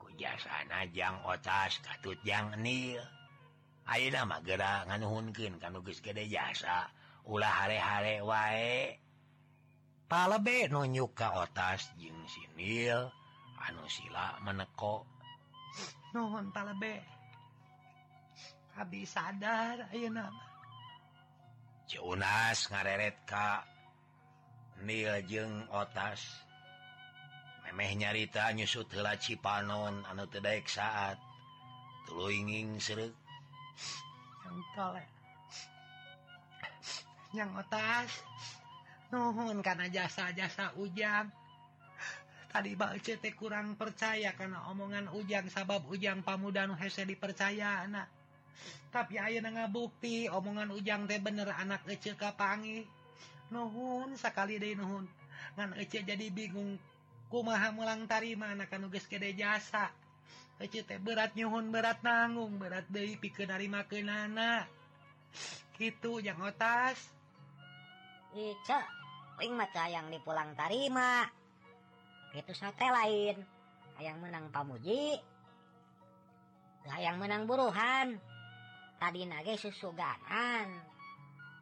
Kujasana 0.00 0.88
jang 0.96 1.20
otas 1.28 1.76
katut 1.84 2.16
jang 2.24 2.56
nil 2.64 3.04
mah 4.24 4.40
geura 4.40 4.88
nganuhunkeun 4.88 5.60
ka 5.60 5.68
nu 5.68 5.84
geus 5.84 6.00
gede 6.00 6.24
jasa. 6.24 6.88
Ulah 7.28 7.52
hare-hare 7.52 8.24
wae. 8.24 8.96
palebe 10.06 10.70
nunjuk 10.70 11.12
ka 11.18 11.42
otas 11.42 11.90
jing 11.98 12.16
sinil 12.30 13.10
anu 13.66 13.84
sila 13.90 14.38
meneko. 14.46 15.02
Nuhun 16.14 16.48
palebe 16.54 17.02
habis 18.76 19.12
sadar 19.12 19.88
ayo 19.92 20.08
nama 20.12 20.46
Cunas 21.86 22.66
ngareret 22.66 23.22
ka 23.30 23.62
Nil 24.82 25.22
jeng 25.30 25.70
otas. 25.72 26.20
Memeh 27.64 27.94
nyarita 27.96 28.50
nyusut 28.52 28.90
hela 28.92 29.14
cipanon 29.16 30.04
anu 30.04 30.26
tedaik 30.26 30.66
saat. 30.68 31.16
Tulu 32.06 32.30
ingin 32.30 32.78
seru 32.82 33.06
yang 34.46 34.58
tolek 34.74 35.08
yang 37.34 37.50
otas. 37.54 38.10
nuhun 39.12 39.62
karena 39.62 39.86
jasa-jasa 39.90 40.74
ujang. 40.78 41.30
Tadi 42.50 42.72
balCT 42.72 43.36
kurang 43.36 43.76
percaya 43.76 44.32
karena 44.32 44.64
omongan 44.72 45.12
ujang 45.12 45.52
sabab 45.52 45.84
ujang 45.92 46.24
pamuda 46.24 46.64
Hese 46.78 47.04
dipercaya 47.04 47.84
anak 47.84 48.08
tapi 48.96 49.20
ayo 49.20 49.44
nga 49.44 49.68
omongan 50.32 50.72
ujang 50.72 51.04
teh 51.04 51.20
bener 51.20 51.52
anak 51.52 51.84
Ece 51.84 52.16
kapangi. 52.16 52.88
Nuhun 53.52 54.16
sekali 54.16 54.56
deh 54.56 54.72
nuhun. 54.72 55.04
Ngan 55.54 55.76
ece 55.76 56.00
jadi 56.00 56.32
bingung 56.32 56.80
kumaha 57.28 57.70
mulang 57.76 58.08
tarima 58.08 58.56
anak 58.56 58.72
anu 58.72 58.88
geus 58.88 59.04
kede 59.04 59.36
jasa. 59.36 59.92
Ece 60.56 60.80
teh 60.88 60.96
berat 60.96 61.36
nyuhun 61.36 61.68
berat 61.68 62.00
nanggung 62.00 62.56
berat 62.56 62.88
deui 62.88 63.20
pikeun 63.20 63.52
narima 63.52 63.84
keunana. 63.84 64.64
Gitu 65.76 66.24
jangan 66.24 66.56
otas. 66.56 66.96
yang 69.86 70.06
dipulang 70.12 70.52
tarima 70.52 71.24
itu 72.36 72.52
sate 72.52 72.84
lain. 72.84 73.40
Hayang 73.96 74.20
menang 74.20 74.52
pamuji. 74.52 75.16
Hayang 76.84 77.16
menang 77.16 77.48
buruhan. 77.48 78.20
Tadi 79.00 79.24
nage 79.24 79.56
susuganan 79.56 80.68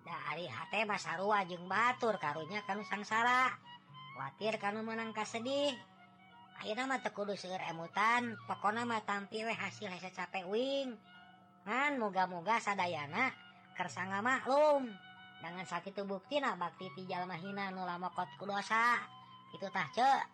dari 0.02 0.46
hate 0.46 0.86
Masarua 0.86 1.46
jeung 1.46 1.70
Batur 1.70 2.18
karunya 2.18 2.62
kanu 2.66 2.82
sangsara. 2.82 3.54
Khawatir 4.14 4.58
kanu 4.62 4.82
menang 4.86 5.14
sedih 5.26 5.74
akhirnya 6.54 6.86
mah 6.86 7.02
kudu 7.02 7.34
seger 7.38 7.62
emutan. 7.70 8.34
Pokona 8.50 8.82
mah 8.82 9.02
tampi 9.06 9.46
weh 9.46 9.54
hasil 9.54 9.90
hasil 9.90 10.10
capek 10.10 10.46
wing. 10.50 10.94
Ngan 11.66 12.02
moga-moga 12.02 12.58
sadayana 12.58 13.30
kersanga 13.78 14.22
maklum. 14.22 14.90
jangan 15.44 15.66
sakit 15.68 15.92
tuh 15.92 16.08
bukti 16.08 16.40
nah 16.40 16.56
bakti 16.56 16.88
ti 16.96 17.04
jalma 17.04 17.36
hina 17.36 17.68
nu 17.68 17.84
lama 17.84 18.08
kot 18.16 18.32
ku 18.40 18.48
dosa 18.48 18.96
itu 19.52 19.68
tah 19.68 19.88
cek 19.92 20.24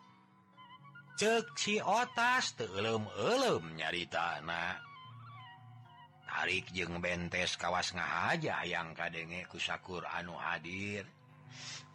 cek 1.19 1.45
si 1.59 1.75
otas 1.83 2.55
teulem 2.55 3.03
elem 3.19 3.75
nyarita 3.75 4.39
na 4.47 4.79
tarik 6.31 6.71
jeng 6.71 7.03
bentes 7.03 7.59
kawas 7.59 7.91
ngahaja 7.91 8.63
yang 8.63 8.95
kadenge 8.95 9.43
kusakur 9.51 10.07
anu 10.07 10.31
hadir. 10.39 11.03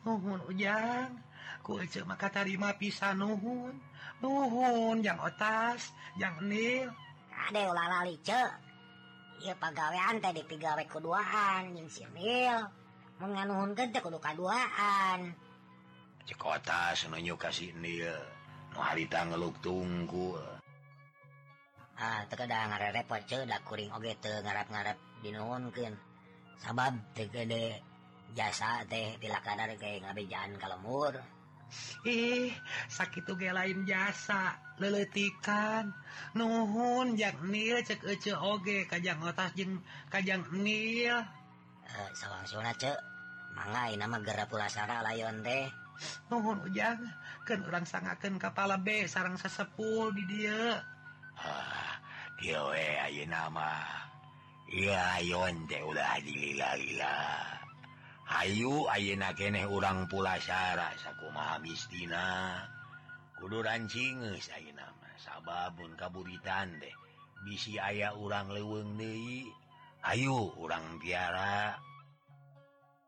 Nuhun 0.05 0.44
ujang. 0.44 1.16
Ku 1.64 1.81
ece 1.81 2.05
maka 2.05 2.29
tarima 2.29 2.76
pisan 2.76 3.24
nuhun. 3.24 3.72
Nuhun 4.20 5.00
yang 5.00 5.16
otas 5.24 5.96
yang 6.20 6.37
nil. 6.44 6.92
Ade 7.33 7.64
ulah 7.64 7.88
lali 7.88 8.20
cek 8.20 8.66
Iya 9.37 9.52
pagawean 9.61 10.16
teh 10.20 10.33
di 10.33 10.42
pigawe 10.48 10.85
keduaan 10.88 11.76
jeung 11.76 11.90
si 11.92 12.05
Nil. 12.16 12.86
menganuhun 13.20 13.72
gede 13.72 13.98
kudu 14.05 14.20
kaduaan. 14.20 15.33
Cekota 16.26 16.92
senonyo 16.98 17.38
kasih 17.38 17.72
nil 17.79 18.12
nuharita 18.74 19.24
ngeluk 19.31 19.57
tunggu. 19.64 20.37
Ah 21.96 22.20
tekeda 22.29 22.68
ngarep 22.68 23.09
poce 23.09 23.48
da 23.48 23.57
kuring 23.64 23.88
oge 23.96 24.12
teu 24.20 24.37
ngarep-ngarep 24.44 24.98
dinuhunkeun. 25.22 25.94
Sabab 26.61 26.94
teu 27.16 27.29
gede 27.33 27.81
jasa 28.37 28.85
teh 28.90 29.16
tilakadar 29.16 29.70
ge 29.81 30.02
ngabejaan 30.05 30.61
kalemur. 30.61 31.14
Ih 32.05 32.52
sakitu 32.92 33.33
ge 33.40 33.48
lain 33.57 33.88
jasa. 33.88 34.61
Leletikan. 34.76 35.88
Nuhun 36.37 37.16
jak 37.16 37.40
nil 37.40 37.81
cek 37.81 38.05
ece 38.05 38.37
oge 38.37 38.85
kajang 38.85 39.24
otas 39.24 39.57
jeung 39.57 39.81
kajang 40.12 40.44
nil. 40.52 41.16
Eh, 41.87 42.11
nama 43.96 44.16
gerapurasara 44.20 45.07
layon 45.07 45.40
teh. 45.46 45.70
Nuhun 46.29 46.61
ujang 46.66 47.01
kan 47.49 47.64
orang 47.64 47.88
sangakeun 47.88 48.37
kepala 48.37 48.77
B 48.77 49.09
sarang 49.09 49.40
sesepul 49.40 50.12
di 50.12 50.25
dia. 50.29 50.83
Ah, 51.40 51.96
nama 53.25 53.70
ayeuna 58.27 59.31
keneh 59.38 59.64
urang 59.64 60.11
pulasara 60.11 60.90
saku 60.99 61.31
mistina 61.62 62.61
kudu 63.38 63.62
rancing 63.62 64.20
saya 64.42 64.75
nama 64.75 65.09
sababun 65.16 65.94
kaburitan 65.94 66.77
deh 66.83 66.92
bisi 67.46 67.79
ayah 67.79 68.12
urang 68.18 68.51
leweng 68.51 68.99
deui. 68.99 69.46
Ayu 70.07 70.55
urang 70.62 71.03
biara. 71.03 71.75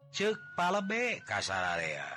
Cek 0.08 0.56
palebe 0.56 1.20
kasararea 1.22 2.08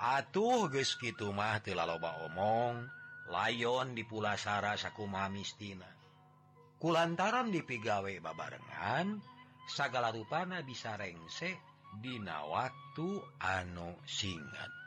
Atuh 0.00 0.72
geski 0.72 1.12
mah 1.30 1.60
teu 1.60 1.76
loba 1.76 2.24
omong 2.24 2.88
layon 3.28 3.92
di 3.92 4.08
pulasara 4.08 4.74
sakuma 4.80 5.28
mistina. 5.28 5.86
Kulantaran 6.80 7.52
dipigawe 7.52 8.10
babarengan 8.24 9.20
sagala 9.68 10.08
rupana 10.10 10.64
bisa 10.64 10.96
rengse 10.96 11.52
Dina 12.00 12.46
waktu 12.48 13.20
anu 13.42 13.98
singkat 14.08 14.80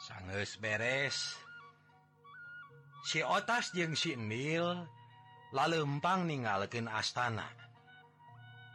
sanges 0.00 0.56
beres. 0.56 1.36
Si 3.04 3.20
otas 3.20 3.72
jeung 3.76 3.96
sinil 3.96 4.88
lalempang 5.52 6.24
ninggalkeun 6.28 6.88
astana. 6.88 7.48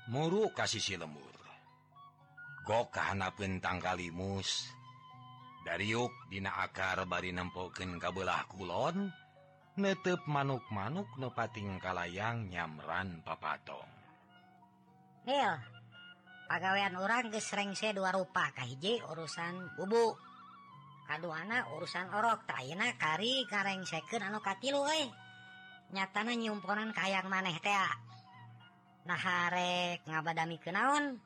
muruk 0.10 0.54
kasih 0.54 0.82
si 0.82 0.96
lemur. 0.98 1.34
Go 2.66 2.90
kehanapun 2.90 3.62
tanggallimus 3.62 4.74
dari 5.66 5.94
yuk 5.94 6.14
dina 6.30 6.62
akar 6.62 7.06
bari 7.10 7.34
nempoken 7.34 7.98
kabelah 7.98 8.46
kulon. 8.50 9.10
Netep 9.76 10.24
manuk-manuk 10.24 11.20
nepating 11.20 11.84
kalayang 11.84 12.48
nyamran 12.48 13.20
papatong. 13.28 13.92
Nil 15.28 15.52
pagawean 16.48 16.96
orang 16.96 17.28
gesrengse 17.28 17.92
dua 17.92 18.16
rupa. 18.16 18.56
Kahiji 18.56 19.04
urusan 19.04 19.76
bubu 19.76 20.16
kaduana 21.12 21.68
urusan 21.76 22.08
orok. 22.08 22.48
Tayna 22.48 22.96
kari 22.96 23.44
kareng 23.52 23.84
seken 23.84 24.24
anu 24.24 24.40
katilu 24.40 24.88
eh 24.88 25.12
nyatana 25.92 26.40
nyumponan 26.40 26.96
kayang 26.96 27.28
maneh 27.28 27.60
teh 27.60 27.76
naharrek 29.06 30.02
ngabadami 30.10 30.58
kenaon 30.60 31.22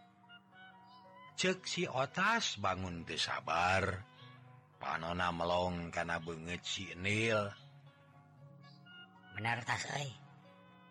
cek 1.39 1.63
si 1.63 1.87
otas 1.87 2.59
bangun 2.59 3.07
teu 3.07 3.15
sabar. 3.15 4.03
Panona 4.79 5.31
melong 5.31 5.91
karena 5.91 6.19
banget 6.23 6.63
sinil 6.63 7.51
benar 9.35 9.63
tas 9.63 9.87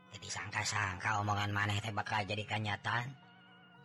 jadi 0.08 0.28
sangka-sangka 0.28 1.20
omongan 1.20 1.52
maneh 1.52 1.76
teh 1.84 1.92
bakal 1.92 2.24
jadi 2.24 2.44
kenyataan. 2.48 3.12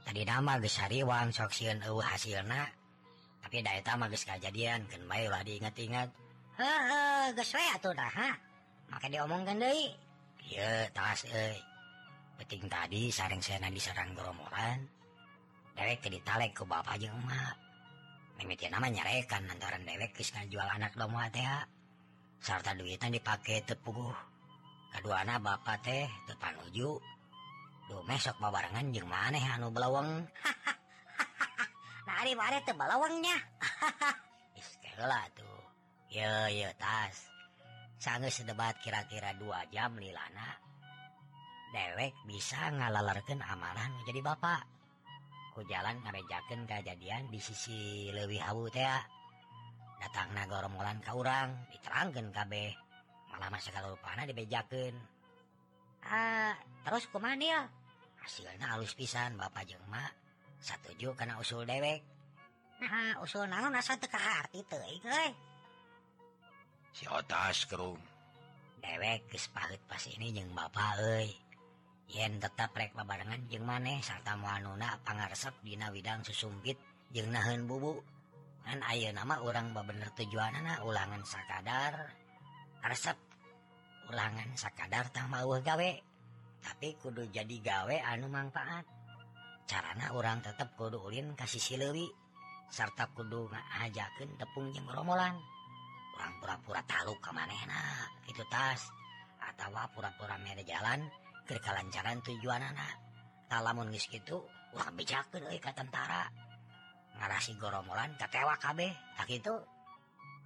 Tadi 0.08 0.24
nama 0.24 0.56
gesariwang 0.60 1.36
soksiun 1.36 1.84
uh 1.84 2.00
hasilna. 2.00 2.64
Tapi 3.44 3.60
da 3.60 3.76
eta 3.76 4.00
mah 4.00 4.08
geus 4.08 4.24
magis 4.24 4.56
bae 4.56 4.88
kan 4.88 5.04
baiklah 5.04 5.44
diingat-ingat 5.44 6.10
geus 7.36 7.52
we 7.56 7.64
atuh 7.76 7.92
dah 7.92 8.12
ha? 8.12 8.32
Make 8.88 9.08
diomongkeun 9.12 9.60
deui. 9.60 9.92
Ieu 10.48 10.88
tas 10.96 11.28
euy. 11.28 11.73
peting 12.44 12.68
tadi 12.68 13.08
sarang 13.08 13.40
sena 13.40 13.72
diserang 13.72 14.12
geromoran 14.12 14.84
dewek 15.80 16.04
jadi 16.04 16.20
talek 16.28 16.52
ke 16.52 16.68
bapak 16.68 17.00
aja 17.00 17.08
emak. 17.08 17.56
Mimitian 18.36 18.76
nama 18.76 18.92
nyarekan 18.92 19.48
lantaran 19.48 19.88
dewek 19.88 20.12
kis 20.12 20.36
jual 20.52 20.68
anak 20.68 20.92
domo 21.00 21.24
teh. 21.32 21.48
Sarta 22.44 22.76
duitan 22.76 23.16
dipakai 23.16 23.64
tepuguh 23.64 24.12
kedua 24.92 25.24
anak 25.24 25.40
bapak 25.40 25.88
teh 25.88 26.04
tepan 26.28 26.60
uju 26.68 27.00
duh 27.88 28.04
mesok 28.12 28.36
babarangan 28.44 28.92
jeng 28.92 29.08
maneh 29.08 29.44
anu 29.56 29.72
belawang 29.72 30.28
nah 32.06 32.16
hari 32.20 32.36
mare 32.36 32.60
teh 32.68 32.76
belawangnya 32.76 33.40
iskela 34.60 35.32
tuh. 35.32 35.64
Ye 36.12 36.60
ye 36.60 36.70
tas. 36.76 37.32
Sanggup 38.04 38.36
sedebat 38.36 38.84
kira-kira 38.84 39.32
dua 39.40 39.64
jam 39.72 39.96
lilana. 39.96 40.73
dewek 41.74 42.14
bisa 42.30 42.70
ngalalarkan 42.70 43.42
amalan 43.42 43.92
jadi 44.06 44.22
Bapak. 44.22 44.62
Hujalan 45.58 46.02
ngarejaken 46.02 46.66
kejadian 46.70 47.30
di 47.30 47.38
sisi 47.42 48.10
lebih 48.14 48.42
Hawu 48.42 48.70
ya 48.74 49.02
datang 50.02 50.30
naga 50.38 50.62
ka 51.02 51.12
urang 51.18 51.50
diterangkan 51.74 52.30
kabeh. 52.30 52.72
Malah 53.34 53.58
segala 53.58 53.90
panah 53.98 54.30
dibejaken 54.30 54.94
ah 56.04 56.54
terus 56.84 57.08
kuman 57.08 57.40
ya 57.40 57.64
hasilnya 58.20 58.76
halus 58.76 58.92
pisan 58.92 59.40
Bapak 59.40 59.64
Jema 59.64 60.04
satuju 60.60 61.16
karena 61.16 61.40
usul 61.40 61.66
dewek. 61.66 62.04
Nah 62.84 63.20
usul 63.24 63.48
naon? 63.48 63.76
Asa 63.76 63.96
teka 63.96 64.20
hati 64.20 64.62
euy 64.64 65.32
si 66.94 67.10
otas 67.10 67.66
kerung. 67.66 68.00
Dewek 68.84 69.32
kesepahit 69.32 69.82
pas 69.90 70.04
ini 70.12 70.36
jeng 70.36 70.52
bapak 70.54 71.02
euy. 71.02 71.32
yen 72.12 72.40
tetap 72.42 72.76
rek 72.76 72.92
babarengan 72.92 73.48
jeung 73.48 73.64
maneh 73.64 74.04
sarta 74.04 74.36
muanuna 74.36 75.00
pangarsep 75.06 75.56
dina 75.64 75.88
widang 75.94 76.26
susumpit 76.26 76.76
jeung 77.14 77.32
naheun 77.32 77.70
bubu. 77.70 78.04
Kan 78.64 78.80
ayeuna 78.80 79.28
nama 79.28 79.44
urang 79.44 79.76
babener 79.76 80.08
tujuanana 80.16 80.88
ulangan 80.88 81.24
sakadar. 81.28 82.16
Resep 82.84 83.16
ulangan 84.08 84.56
sakadar 84.56 85.12
tang 85.12 85.28
mau 85.28 85.52
gawe. 85.60 85.92
Tapi 86.64 86.96
kudu 86.96 87.28
jadi 87.28 87.56
gawe 87.60 87.96
anu 88.16 88.32
manfaat. 88.32 88.88
Carana 89.68 90.16
orang 90.16 90.40
tetap 90.40 90.76
kudu 90.80 91.00
ulin 91.00 91.36
kasih 91.36 91.60
silewi 91.60 92.08
serta 92.72 93.12
kudu 93.12 93.52
ngajakin 93.52 94.40
tepung 94.40 94.72
jeung 94.72 94.88
romolan. 94.88 95.36
Orang 96.16 96.34
pura-pura 96.40 96.82
taluk 96.88 97.20
kemanehna 97.20 98.08
itu 98.32 98.46
tas 98.48 98.80
atau 99.44 99.76
pura-pura 99.92 100.40
mere 100.40 100.64
jalan 100.64 101.04
kekalancaran 101.48 102.20
tujuan 102.24 102.64
anak 102.64 103.04
lamun 103.62 103.94
gitu 103.94 104.42
euy 104.74 105.60
ka 105.62 105.70
tentara. 105.78 106.26
Ngarasi 107.22 107.54
goromolan 107.62 108.18
ketewa 108.18 108.58
kabeh. 108.58 108.90
Tak 109.14 109.30
itu 109.30 109.54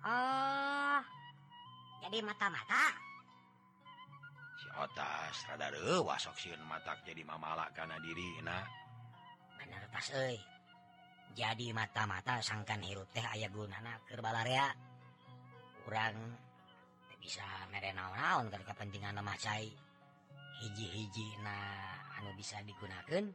Oh 0.03 0.99
jadi 2.03 2.23
mata-mata. 2.23 2.83
Si 4.57 4.67
otas 4.79 5.35
rada 5.49 5.67
reuwah 5.73 6.15
sok 6.15 6.37
sieun 6.39 6.61
matak 6.63 7.03
jadi 7.03 7.23
mamalak 7.25 7.73
kana 7.75 7.99
diri 7.99 8.39
nah 8.43 8.63
bener 9.57 9.83
tas 9.91 10.07
euy. 10.15 10.37
Jadi 11.37 11.69
mata-mata 11.75 12.41
sangkan 12.41 12.81
hirup 12.81 13.11
teh 13.13 13.23
aya 13.23 13.51
gunana 13.51 13.99
keur 14.07 14.23
balarea 14.23 14.73
urang 15.85 16.15
bisa 17.19 17.45
mere 17.71 17.91
naon-naon 17.91 18.47
keur 18.51 18.63
kepentingan 18.63 19.19
lemah 19.19 19.37
cai. 19.39 19.86
hiji-hiji 20.63 21.37
na 21.45 21.53
anu 22.17 22.33
bisa 22.37 22.57
digunakan 22.65 23.29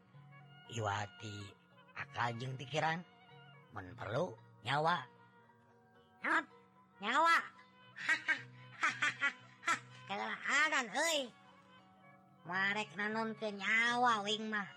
Iwati 0.72 1.36
akal 2.00 2.32
jeng 2.40 2.56
pikiran 2.56 3.04
men 3.76 3.92
perlu 3.92 4.32
nyawa. 4.64 5.04
Not, 6.24 6.46
nyawa. 7.02 7.36
Keadaan 10.08 10.88
euy. 10.96 11.28
Marek 12.48 12.88
nanon 12.96 13.36
ke 13.36 13.52
nyawa 13.52 14.24
wing 14.24 14.48
mah. 14.48 14.68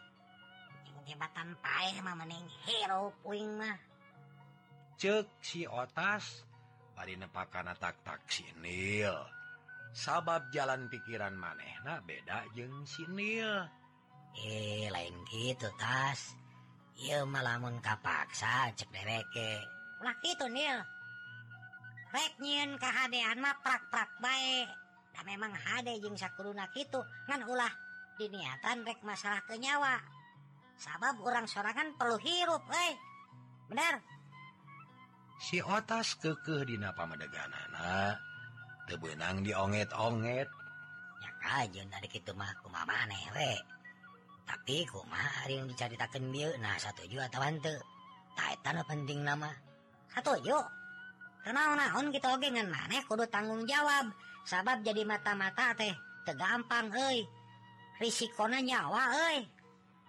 Jembatan 1.06 1.54
paeh 1.62 2.02
mah 2.02 2.18
mending 2.18 2.50
hero 2.66 3.14
wing 3.24 3.56
mah. 3.56 3.78
Cek 4.98 5.30
si 5.40 5.70
otas 5.70 6.44
bari 6.98 7.16
nepakana 7.16 7.78
tak 7.78 8.02
tak 8.02 8.26
si 8.28 8.44
nil. 8.60 9.35
sabab 9.96 10.52
jalan 10.52 10.92
pikiran 10.92 11.32
manehna 11.40 12.04
beda 12.04 12.44
jeng 12.52 12.84
sinil. 12.84 13.64
Eh 14.36 14.92
lain 14.92 15.16
gitu 15.32 15.72
tas. 15.80 16.36
Iya 17.00 17.24
malamun 17.24 17.80
kapaksa 17.80 18.76
cek 18.76 18.92
dereke. 18.92 19.64
Ulah 20.04 20.16
gitu 20.20 20.52
nil. 20.52 20.84
Rek 22.12 22.34
nyieun 22.44 22.76
kahadean 22.76 23.40
mah 23.40 23.56
prak-prak 23.64 24.12
bae. 24.20 24.68
Da 25.16 25.24
memang 25.24 25.56
hade 25.56 25.96
jeung 26.04 26.20
sakuruna 26.20 26.68
kitu. 26.76 27.00
Ngan 27.32 27.48
ulah 27.48 27.72
diniatan 28.20 28.84
rek 28.84 29.00
masalah 29.08 29.40
kenyawa 29.48 30.00
sabab 30.76 31.20
orang 31.24 31.48
sorangan 31.48 31.96
perlu 31.96 32.20
hirup 32.20 32.64
eh 32.72 32.94
bener? 33.72 34.04
Si 35.40 35.60
otas 35.60 36.16
kekeh 36.20 36.68
dina 36.68 36.96
pamadeganana 36.96 38.16
benang 38.94 39.42
dionget-onget. 39.42 40.46
Tapi 44.46 44.86
dicaritakan 45.66 46.30
nah 46.62 46.78
satu 46.78 47.02
juga 47.10 47.26
Titan 48.38 48.78
penting 48.86 49.26
nama. 49.26 49.50
Satu 50.14 50.38
kenaon-naon 51.42 52.14
kita 52.14 52.38
ogengan 52.38 52.70
maneh 52.70 53.02
kudu 53.10 53.26
tanggung 53.30 53.66
jawab. 53.66 54.14
Sabab 54.46 54.86
jadi 54.86 55.02
mata-mata 55.02 55.74
teh 55.74 55.94
tegampang 56.26 56.94
hei 56.94 57.26
risikonya 57.98 58.62
nyawa 58.62 59.02
euy. 59.14 59.38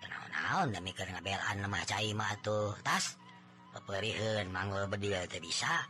Kenaon-naon 0.04 0.68
demi 0.76 0.92
ngabelaan 0.92 1.64
mah 1.64 1.84
cai 1.88 2.12
tuh 2.44 2.76
tas. 2.84 3.16
Peperihan 3.72 4.48
manggul 4.52 4.88
bedil 4.88 5.24
teh 5.28 5.40
bisa. 5.40 5.84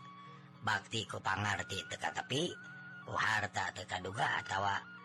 Bakti 0.63 1.07
ku 1.07 1.23
pangarti 1.23 1.79
teka 1.87 2.11
tepi. 2.11 2.66
harta 3.15 3.71
tekaduga 3.77 4.43
tawa 4.49 4.97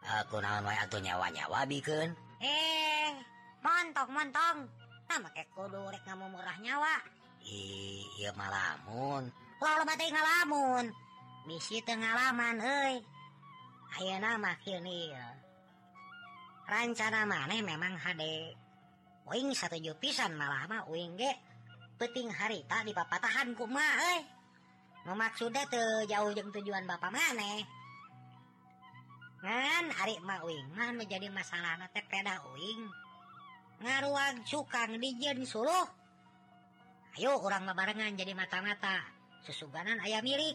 aku 0.00 0.40
atuh 0.80 1.00
nyawa-nyawa 1.00 1.68
bikeun? 1.68 2.10
Eh 2.40 3.12
montok 3.60 4.08
montong 4.08 4.58
kudu 5.52 5.90
kamu 6.06 6.26
murah 6.32 6.56
nyawa. 6.62 6.94
Iya 7.44 8.32
malamun. 8.36 9.28
Ngalamun. 10.12 10.86
Misi 11.48 11.82
euy 12.60 13.00
Ayo 13.90 14.16
nama 14.22 14.54
kini 14.62 15.10
rancana 16.70 17.26
maneh 17.26 17.58
memang 17.66 17.98
HD 17.98 18.54
wing 19.26 19.50
satu 19.50 19.74
malah 20.38 20.70
mah 20.70 20.86
uing 20.86 21.18
ge. 21.18 21.32
Peting 21.98 22.32
harita 22.32 22.80
di 22.86 22.94
papatahan 22.96 23.52
kuma 23.58 23.82
euy. 23.82 24.39
Maksudna 25.08 25.64
teu 25.72 26.04
jauh 26.04 26.30
jeung 26.36 26.52
tujuan 26.52 26.84
Bapak 26.84 27.08
maneh 27.08 27.64
Ari 29.40 30.20
masalahna 30.20 30.92
menjadi 30.92 31.32
masalah 31.32 31.80
uing. 32.52 32.80
ngaruang 33.80 34.44
sukang 34.44 35.00
dijen 35.00 35.40
Suluh 35.48 35.88
Ayo 37.16 37.40
orang 37.40 37.64
bebarengan 37.64 38.12
jadi 38.14 38.36
mata-mata 38.36 39.02
susuganan 39.42 39.98
ayah 40.04 40.20
milik 40.20 40.54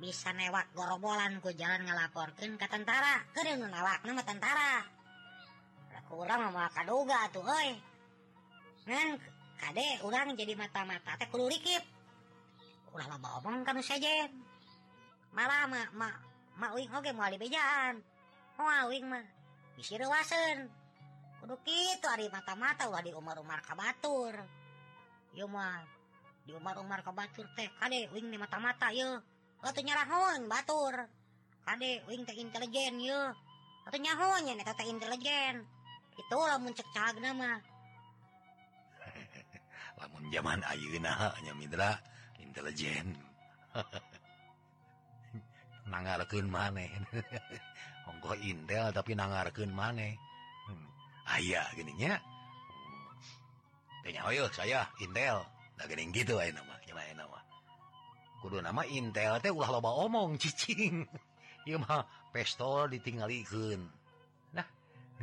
bisa 0.00 0.32
newak 0.32 0.72
gorobolan 0.72 1.42
ku 1.44 1.52
jalan 1.52 1.84
ngelaporkan 1.84 2.56
ke 2.56 2.66
tentara 2.70 3.20
keren 3.36 3.60
menawak 3.60 4.00
nama 4.06 4.22
tentara 4.24 4.80
kurang 6.08 6.50
mau 6.50 6.66
kaduga 6.72 7.30
tuh 7.30 7.44
oi 7.44 7.70
ngan 8.88 9.20
kade 9.60 9.88
orang 10.02 10.34
jadi 10.34 10.56
mata-mata 10.56 11.14
teh 11.20 11.28
kudu 11.28 11.46
dikip 11.52 11.84
ulah 12.90 13.06
lama 13.06 13.28
omong 13.38 13.62
kan 13.62 13.78
sejen. 13.82 14.30
Malah 15.30 15.70
ma 15.70 15.82
ma 15.94 16.08
ma 16.58 16.66
uing 16.74 16.90
oge 16.90 17.10
moal 17.14 17.30
dibejaan. 17.34 18.02
moal 18.60 18.92
uing 18.92 19.08
mah 19.08 19.24
bisi 19.72 19.96
rewasen 19.96 20.68
kudu 21.40 21.56
kitu 21.64 22.04
ari 22.04 22.28
mata-mata 22.28 22.84
ulah 22.92 23.00
di 23.00 23.16
umar-umar 23.16 23.64
kabatur. 23.64 24.36
Yo 25.32 25.48
mah 25.48 25.80
di 26.44 26.52
umar-umar 26.52 27.00
kabatur 27.00 27.48
teh 27.56 27.70
kade 27.80 28.10
uing 28.12 28.28
di 28.28 28.36
mata-mata 28.36 28.92
yo. 28.92 29.22
Atuh 29.64 29.80
nyarahon 29.80 30.44
batur. 30.50 31.08
Kade 31.64 32.04
uing 32.10 32.28
teh 32.28 32.36
intelijen 32.36 33.00
yo. 33.00 33.32
Atuh 33.88 34.00
nyahonya 34.02 34.60
eta 34.60 34.76
teh 34.76 34.84
intelijen. 34.84 35.64
Itu 36.20 36.36
lamun 36.36 36.76
cek 36.76 36.88
cagna 36.92 37.32
mah 37.32 37.56
lamun 40.00 40.28
zaman 40.28 40.60
ayeuna 40.68 41.32
nya 41.40 41.52
Mitra 41.56 41.96
intelijen 42.50 43.14
nangarkeun 45.90 46.50
maneh 46.50 46.90
ongko 48.10 48.34
Intel 48.42 48.90
tapi 48.90 49.14
nangarkeun 49.14 49.70
maneh 49.70 50.18
aya 51.30 51.62
gini 51.78 51.94
nya 51.94 52.18
tanya 54.10 54.26
yo 54.34 54.50
saya 54.50 54.90
Intel. 54.98 55.38
Nah, 55.78 55.86
gini 55.86 56.10
gitu 56.12 56.36
ay, 56.36 56.50
nama 56.52 56.74
Cuma, 56.82 57.00
ay, 57.00 57.14
nama. 57.14 57.38
Kudu 58.42 58.58
nama 58.58 58.82
Intel 58.90 59.38
teh 59.38 59.54
ulah 59.54 59.70
loba 59.70 59.94
omong 59.94 60.34
cicing. 60.40 61.06
Ieu 61.68 61.78
mah 61.78 62.02
pestol 62.34 62.90
ditinggalikeun. 62.90 63.80
Nah 64.56 64.66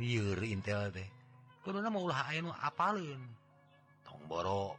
lieur 0.00 0.40
Intel 0.40 0.88
teh. 0.88 1.08
Kudu 1.60 1.84
nama 1.84 1.98
ulah 2.00 2.32
aya 2.32 2.40
nu 2.40 2.54
apaleun. 2.54 3.20
Tong 4.06 4.24
boro 4.24 4.78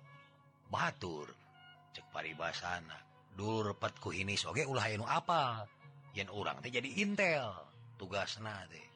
batur. 0.71 1.38
cek 1.99 2.15
paribasana. 2.15 2.95
Dulu 3.35 3.75
repatku 3.75 4.15
ini 4.15 4.39
soge 4.39 4.63
ulah 4.63 4.87
nu 4.95 5.03
apa 5.03 5.67
yen 6.15 6.31
orang 6.31 6.63
teh 6.63 6.71
jadi 6.71 6.87
intel 7.03 7.51
tugasna 7.99 8.63
teh. 8.71 8.88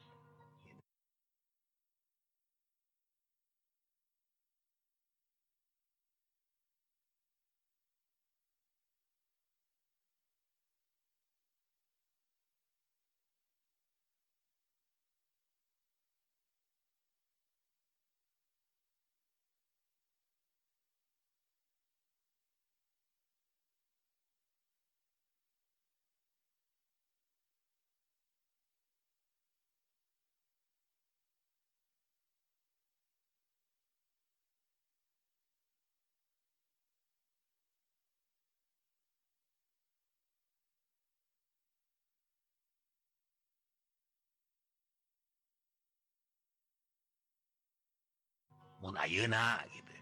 Ayuna 48.92 49.64
gitu. 49.72 49.96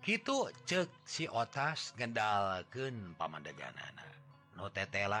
Gitu 0.00 0.36
cek 0.64 0.88
si 1.04 1.28
otas 1.28 1.92
gendalken 2.00 3.12
pamandajanana 3.20 4.06
nutetela 4.56 5.20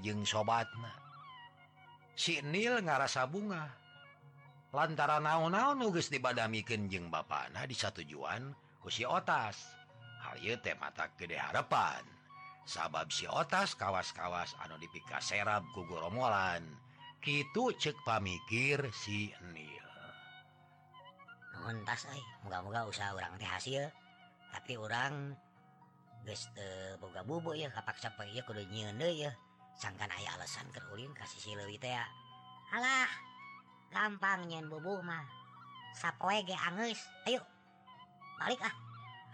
jeung 0.00 0.24
sobatna. 0.24 0.96
Sinil 2.16 2.80
ngarasa 2.80 3.28
bunga. 3.28 3.68
Lantaran 4.70 5.26
naon-naon 5.26 5.82
nuges 5.82 6.08
dibadamiken 6.08 6.88
jeng 6.88 7.10
ba 7.10 7.26
Nah 7.52 7.66
di 7.66 7.76
satujuan 7.76 8.54
kusi 8.80 9.04
otas. 9.04 9.76
Ayo 10.30 10.56
teh 10.62 10.78
mata 10.78 11.10
gede 11.18 11.36
harepan. 11.36 12.06
Sabab 12.64 13.10
si 13.10 13.26
otas 13.26 13.74
kawas-kawas 13.74 14.54
anodifikasi 14.62 15.42
serab 15.42 15.66
kugurromolan 15.74 16.62
gitu 17.20 17.74
cek 17.76 17.98
pamikir 18.06 18.80
sinil 18.94 19.89
tas 21.86 22.02
eh. 22.10 22.24
moga-moga 22.46 22.86
usaha 22.88 23.14
orang 23.14 23.34
teh 23.38 23.46
hasil 23.46 23.82
tapi 24.50 24.74
orang 24.74 25.34
eh, 26.26 26.94
boga 26.98 27.22
bubuk 27.22 27.54
ya. 27.54 27.70
Kapak 27.70 27.98
sangkan 29.80 30.12
aya 30.12 30.36
alasan 30.36 30.68
ulin 30.92 31.08
kasih 31.16 31.40
si 31.40 31.50
leuwih 31.56 31.80
teh 31.80 31.94
alah 32.74 33.08
gampang 33.90 34.46
nyen 34.46 34.68
bubuk 34.68 35.00
mah. 35.02 35.24
Sapoe 35.96 36.42
ge 36.46 36.54
angeus. 36.54 37.00
Ayo 37.26 37.42
balik 38.38 38.60
ah. 38.62 38.74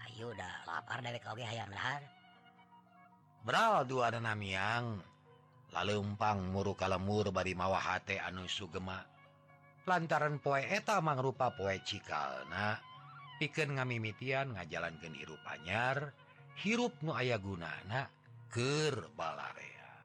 Ayo 0.08 0.32
udah 0.32 0.52
lapar 0.64 1.04
dewek 1.04 1.26
oge 1.28 1.44
hayang 1.44 1.68
dahar. 1.68 2.00
Beral 3.44 3.84
dua 3.84 4.08
ada 4.08 4.18
namiang. 4.22 5.02
Lalu 5.74 6.00
umpang 6.00 6.40
muru 6.54 6.72
kalemur 6.72 7.28
bari 7.34 7.52
mawa 7.52 7.76
hate 7.76 8.16
anu 8.22 8.48
sugema. 8.48 9.04
lantaran 9.86 10.42
poe 10.42 10.66
eta 10.66 10.98
mangrupa 10.98 11.54
poe 11.54 11.78
Cikalna 11.86 12.82
piken 13.38 13.78
ngamimitian 13.78 14.58
ngajalankeun 14.58 15.14
hirup 15.14 15.42
anyar 15.46 16.10
hirup 16.58 16.98
nu 17.06 17.14
aya 17.14 17.38
gunana 17.38 18.10
kebalarea 18.50 20.02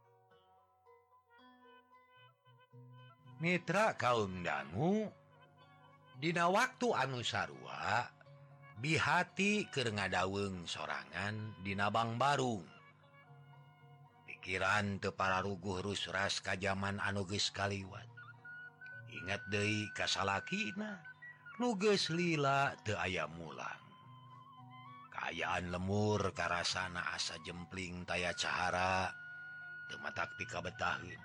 Mitra 3.41 3.97
kaum 3.97 4.45
dangu 4.45 5.09
Dina 6.21 6.45
waktu 6.53 6.93
anu 6.93 7.25
sarua 7.25 8.05
bihati 8.77 9.65
keur 9.73 9.89
ngadaweng 9.89 10.69
sorangan 10.69 11.57
Dinabang 11.65 12.21
Barung. 12.21 12.61
Pikiran 14.29 15.01
tepara 15.01 15.41
ruguh 15.41 15.81
rusras 15.81 16.37
Kajaman 16.45 17.01
anuges 17.01 17.49
Kaliwat. 17.49 18.10
ingat 19.11 19.43
De 19.51 19.91
kasalakina 19.91 21.03
nuges 21.59 22.09
lila 22.09 22.71
the 22.87 22.95
ayam 22.95 23.29
mulang. 23.35 23.83
Kaayaan 25.11 25.69
lemur 25.69 26.31
karasana 26.31 27.13
asa 27.13 27.35
jempling 27.43 28.07
taya 28.07 28.31
cahara 28.33 29.11
tematak 29.91 30.31
pika 30.39 30.63
betahin 30.63 31.19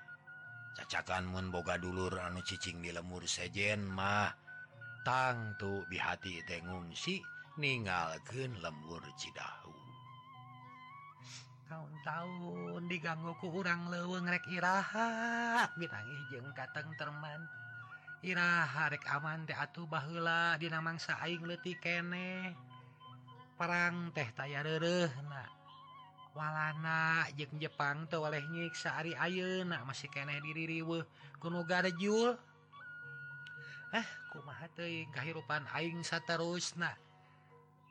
cacakan 0.77 1.25
menboga 1.33 1.81
dulur 1.81 2.13
anu 2.21 2.45
cicing 2.45 2.85
di 2.85 2.93
lemur 2.93 3.25
sejen 3.25 3.81
mah 3.81 4.29
tangtu 5.01 5.89
di 5.89 5.97
hati 5.97 6.45
tengungsi 6.45 7.25
ningalken 7.57 8.61
lemur 8.61 9.01
Cidahu. 9.17 9.73
Tahun-tahun 11.67 12.83
digangguku 12.87 13.49
urang 13.51 13.89
leweng 13.91 14.29
rek 14.29 14.45
iraha 14.53 15.65
bitangi 15.81 16.15
jeng 16.31 16.47
kateng 16.53 16.93
terman. 17.01 17.41
Irah 18.27 18.67
harek 18.67 19.07
aman 19.07 19.47
tehatuh 19.47 19.87
baheula 19.87 20.59
Dina 20.59 20.83
mangsa 20.83 21.15
aing 21.23 21.47
letih 21.47 21.79
kene. 21.79 22.59
Perang 23.55 24.11
teh 24.11 24.27
tayareureuhna 24.35 25.47
walana 26.35 27.31
jeung 27.39 27.55
Jepang 27.63 28.11
tuh 28.11 28.27
oleh 28.27 28.43
nyiksaari 28.51 29.15
ayeuna 29.15 29.87
masih 29.87 30.11
kene 30.11 30.43
diriwe 30.43 31.07
kunugara 31.39 31.89
garjul 31.89 32.35
ah, 33.95 34.03
eh 34.03 35.07
kahirupan 35.15 35.63
aing 35.71 36.03
saterusna. 36.03 36.99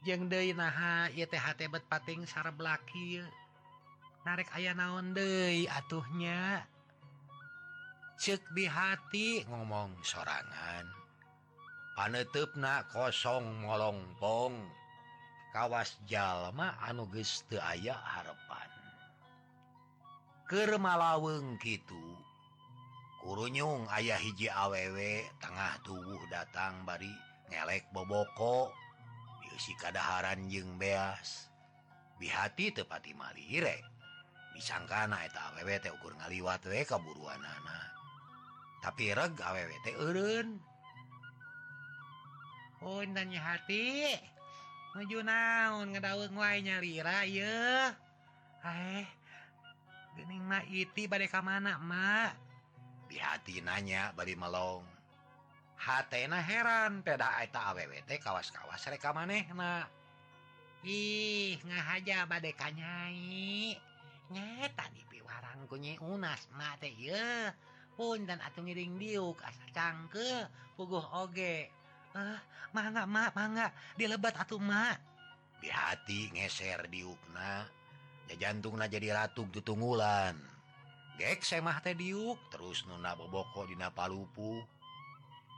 Jeung 0.04 0.28
deui 0.28 0.52
jeng 0.52 0.60
ieu 0.60 0.60
naha 0.60 1.08
hate 1.48 1.66
bet 1.72 1.88
pating 1.88 2.28
sareblak 2.28 2.84
laki. 2.84 3.24
Narek 4.28 4.52
aya 4.52 4.76
naon 4.76 5.16
De 5.16 5.64
atuhnya? 5.72 6.68
cek 8.16 8.56
di 8.56 8.64
hati 8.64 9.44
ngomong 9.44 10.00
sorangan. 10.00 10.88
Panetepna 11.96 12.88
kosong 12.92 13.64
molongpong 13.64 14.56
kawas 15.56 16.00
jalma 16.08 16.76
anuges 16.84 17.44
teu 17.48 17.60
aya 17.60 17.96
harepan. 17.96 18.72
Kermalaweng 20.48 21.60
gitu 21.60 22.06
kurunyung 23.24 23.90
ayah 23.90 24.20
hiji 24.22 24.52
awewe 24.52 25.26
tengah 25.42 25.82
tubuh 25.82 26.22
datang 26.32 26.84
bari 26.88 27.12
ngelek 27.52 27.88
boboko. 27.92 28.72
Si 29.56 29.72
kadaharan 29.80 30.52
jeung 30.52 30.76
beas. 30.76 31.48
Bihati 32.20 32.76
tepati 32.76 33.16
malire 33.16 33.80
disangkana 34.52 35.24
eta 35.24 35.52
awewe 35.52 35.80
teh 35.80 35.92
ukur 35.96 36.12
ngaliwat 36.20 36.64
we 36.68 36.84
kaburuan 36.84 37.40
anak 37.40 37.95
tapi 38.86 39.18
reg 39.18 39.34
awwT 39.42 39.88
urun 39.98 40.62
undanya 42.86 43.42
oh, 43.42 43.46
hati. 43.50 44.14
Meju 44.94 45.26
naon 45.26 45.90
ngedaun 45.90 46.38
wainya 46.38 46.78
lira 46.78 47.26
ye 47.26 47.90
eh 48.62 49.06
gening 50.14 50.46
ma 50.46 50.62
iti 50.70 51.10
badai 51.10 51.26
ka 51.26 51.42
mana 51.42 51.82
mak? 51.82 52.38
Di 53.10 53.18
hati 53.18 53.58
nanya 53.66 54.14
bari 54.14 54.38
melong. 54.38 54.86
Hatena 55.82 56.40
heran 56.46 57.02
peda 57.02 57.42
eta 57.42 57.74
awwT 57.74 58.08
kawas-kawas 58.22 58.86
reka 58.86 59.12
maneh 59.18 59.50
na 59.58 59.90
ih 60.86 61.58
ngahaja 61.66 62.30
badai 62.30 62.54
kanyai 62.54 63.74
nyeta 64.30 64.86
di 64.94 65.02
piwarang 65.10 65.66
kunyi 65.66 65.98
unas 66.06 66.46
mate 66.54 66.94
ye 66.94 67.50
pun 67.96 68.28
dan 68.28 68.44
atuh 68.44 68.62
ngiring 68.62 69.00
diuk 69.00 69.40
asa 69.42 69.66
cangke 69.72 70.52
puguh 70.76 71.04
oge. 71.24 71.72
Eh 72.16 72.40
mangga 72.76 73.08
mak 73.08 73.32
mangga 73.36 73.72
dilebat 73.96 74.36
atuh 74.36 74.60
mak 74.60 75.00
di 75.64 75.72
hati 75.72 76.32
ngeser 76.36 76.92
diukna 76.92 77.64
ya 78.28 78.36
jantungna 78.36 78.92
jadi 78.92 79.16
ratu 79.16 79.48
tutunggulan 79.48 80.36
gek 81.16 81.40
semah 81.40 81.80
teh 81.80 81.96
diuk 81.96 82.52
terus 82.52 82.84
nuna 82.84 83.16
boboko 83.16 83.64
dina 83.64 83.88
palupu 83.92 84.60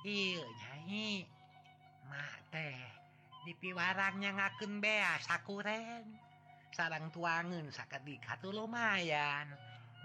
iya 0.05 0.45
nyai 0.45 1.25
mak 2.05 2.37
teh 2.53 2.97
di 3.47 3.55
piwarangnya 3.55 4.35
ngakeun 4.35 4.83
beas 4.83 5.23
sakuren. 5.23 6.03
Sarang 6.75 7.07
tuangan 7.15 7.71
sakit 7.71 8.03
dikatu 8.03 8.51
lumayan 8.51 9.47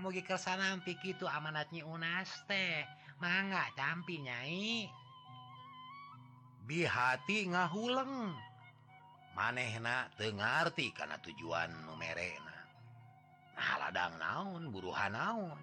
mugi 0.00 0.24
kesana 0.24 0.78
pikir 0.81 1.18
itu 1.18 1.26
amanatnya 1.28 1.85
unas 1.85 2.31
teh. 2.48 2.87
Mangga 3.20 3.68
campi 3.76 4.22
nyai. 4.22 4.88
Bi 6.64 6.87
hati 6.87 7.50
ngahuleng. 7.50 8.33
Manehna 9.37 10.09
tengerti 10.16 10.92
karena 10.92 11.16
tujuan 11.20 11.72
numerena 11.88 12.52
nah 13.62 13.78
ladang 13.78 14.18
naon 14.18 14.62
buruhan 14.74 15.14
naon. 15.14 15.61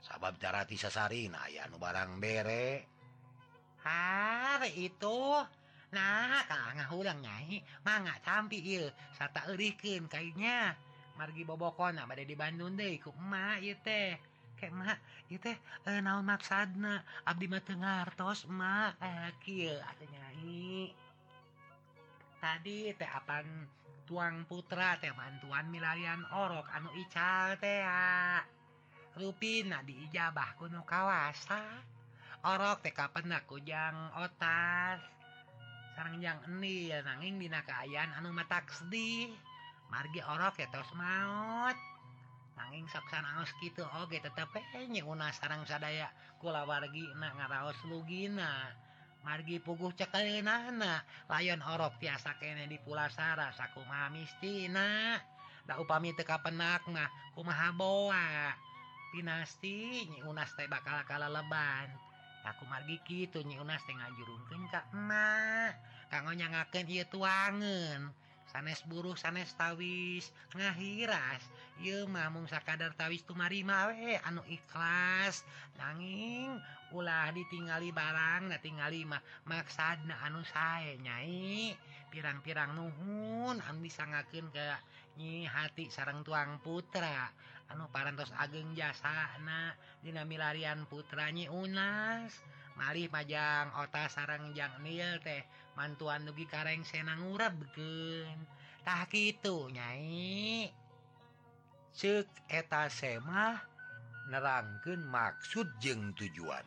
Sabab 0.00 0.40
cara 0.40 0.64
tisasarina 0.64 1.50
ya 1.52 1.68
nu 1.68 1.76
barang 1.76 2.16
bere. 2.16 2.86
Har 3.84 4.62
itu. 4.72 5.42
Nah 5.92 6.40
kalau 6.48 6.72
ngahulang 6.78 7.20
nyai. 7.20 7.60
Mangga 7.84 8.16
campi 8.24 8.62
il 8.78 8.88
serta 9.12 9.44
erikin 9.52 10.08
kayaknya 10.08 10.72
margi 11.18 11.42
bobokon 11.42 11.98
bade 12.06 12.22
di 12.22 12.38
Bandung 12.38 12.78
deh 12.78 12.94
ieu 12.94 13.74
teh. 13.82 14.14
Kemak 14.58 14.98
teh 15.42 15.54
eh, 15.86 15.98
naon 16.02 16.26
maksadna? 16.26 16.98
Abdi 17.26 17.46
mah 17.50 17.62
teu 17.62 17.78
ngartos 17.78 18.46
emak. 18.50 18.94
Eh 19.02 19.30
kieu 19.42 19.74
atuh 19.82 20.06
nyai. 20.06 20.94
Tadi 22.42 22.78
teh 22.94 23.10
apan 23.18 23.46
tuang 24.06 24.46
putra 24.50 24.98
teh 25.02 25.10
bantuan 25.14 25.66
milarian 25.70 26.22
orok 26.30 26.70
anu 26.74 26.90
ical 27.02 27.58
teh 27.62 27.82
ya. 27.82 28.42
Rupina 29.18 29.82
diijabah 29.82 30.54
kuno 30.58 30.82
kawasa. 30.86 31.62
Orok 32.46 32.82
teh 32.82 32.94
penak 32.94 33.46
kujang 33.50 34.14
otas. 34.18 34.98
Sarang 35.94 36.18
jang 36.22 36.38
eni 36.46 36.94
nanging 36.94 37.42
dina 37.42 37.62
kaayaan 37.66 38.14
anu 38.18 38.30
matak 38.30 38.70
sedih 38.70 39.34
margi 39.92 40.20
orok 40.24 40.54
ya 40.60 40.68
tos 40.72 40.90
maut. 40.96 41.76
Nanging 42.58 42.90
saksan 42.90 43.22
aus 43.38 43.50
gitu 43.62 43.86
Oge 44.02 44.18
tetap 44.18 44.50
penye 44.50 45.00
eh, 45.00 45.06
una 45.06 45.30
sarang 45.30 45.62
sadaya 45.62 46.10
kula 46.42 46.66
wargi 46.66 47.06
na 47.14 47.30
ngaraos 47.38 47.78
lugina 47.86 48.74
margi 49.22 49.62
puguh 49.62 49.94
cekelinana 49.94 51.02
layon 51.30 51.62
orok 51.62 51.98
tiasa 52.02 52.34
kene 52.38 52.66
di 52.66 52.78
pulasara 52.82 53.54
sakumaha 53.54 54.10
mistina 54.10 55.18
da 55.66 55.78
upami 55.78 56.14
teka 56.18 56.42
penak 56.42 56.82
mah 56.90 57.10
kumaha 57.34 57.70
boa. 57.74 58.54
Pinasti 59.08 60.04
nyi 60.04 60.20
unas 60.28 60.52
teh 60.52 60.68
bakal 60.68 61.00
kala 61.08 61.32
leban 61.32 61.88
aku 62.48 62.64
margi 62.64 62.96
gitu 63.04 63.44
nyi 63.44 63.60
unas 63.60 63.84
teh 63.84 63.92
ngajurungkeun 63.92 64.64
ka 64.72 64.80
emak 64.92 65.76
kangonya 66.08 66.48
ngakeun 66.48 66.88
ieu 66.88 67.04
tuangan 67.12 68.08
sanes 68.48 68.80
buruh 68.88 69.14
sanes 69.14 69.52
tawis. 69.54 70.32
Ngahiras. 70.56 71.42
Mah 72.10 72.26
mung 72.34 72.50
kadar 72.50 72.90
tawis 72.98 73.22
tumari 73.22 73.62
mawe 73.62 74.18
anu 74.26 74.42
ikhlas. 74.48 75.46
Nanging 75.78 76.58
ulah 76.90 77.30
ditingali 77.30 77.92
barang 77.92 78.50
tinggalimah 78.58 79.22
maksad 79.46 80.02
na 80.08 80.18
anu 80.26 80.42
saya 80.42 80.96
nyai. 80.98 81.76
Pirang-pirang 82.08 82.72
nuhun 82.74 83.60
anu 83.60 83.78
bisa 83.84 84.08
ngakin 84.08 84.48
ke 84.50 84.66
nyi 85.20 85.46
hati 85.46 85.92
sarang 85.92 86.24
tuang 86.24 86.58
putra. 86.64 87.30
Anu 87.68 87.86
parantos 87.92 88.32
ageng 88.40 88.72
jasana 88.72 89.76
putra 90.00 90.88
putranyi 90.88 91.52
unas. 91.52 92.32
Malih 92.78 93.10
majang 93.10 93.74
otak 93.74 94.08
sarang 94.08 94.54
Jang 94.54 94.82
nil 94.82 95.18
teh. 95.20 95.42
mantuan 95.78 96.26
dugi 96.26 96.42
kareng 96.50 96.82
senang 96.82 97.30
uraptah 97.30 99.06
gitu 99.14 99.70
nyai. 99.70 100.66
Cek 101.94 102.50
eta 102.50 102.90
semah 102.90 103.62
nerangken 104.26 105.06
maksud 105.06 105.70
jeng 105.78 106.10
tujuan 106.18 106.66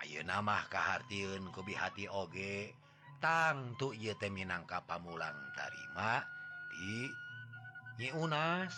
Ayo 0.00 0.24
nama 0.24 0.64
kehartiun 0.66 1.52
kubi 1.54 1.76
hati 1.76 2.10
oge. 2.10 2.74
Tangtu 3.20 3.92
ye 3.92 4.16
teminangka 4.16 4.80
pamulang 4.88 5.36
tarima 5.52 6.24
di 6.72 7.04
Nyi 8.00 8.08
Unas. 8.16 8.72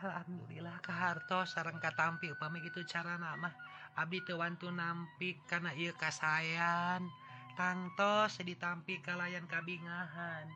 Alhamdulillah 0.00 0.80
Kaharto 0.80 1.44
sarangka 1.44 1.92
tampil. 1.92 2.32
Pami 2.40 2.64
itu 2.64 2.80
cara 2.88 3.20
nama 3.20 3.52
Abi 4.00 4.24
Tewantu 4.24 4.72
nampik 4.72 5.44
karena 5.44 5.76
ia 5.76 5.92
kasayan 5.92 7.04
tangtos 7.52 8.40
ditampi 8.40 9.04
kalayan 9.04 9.44
kabingahan. 9.44 10.48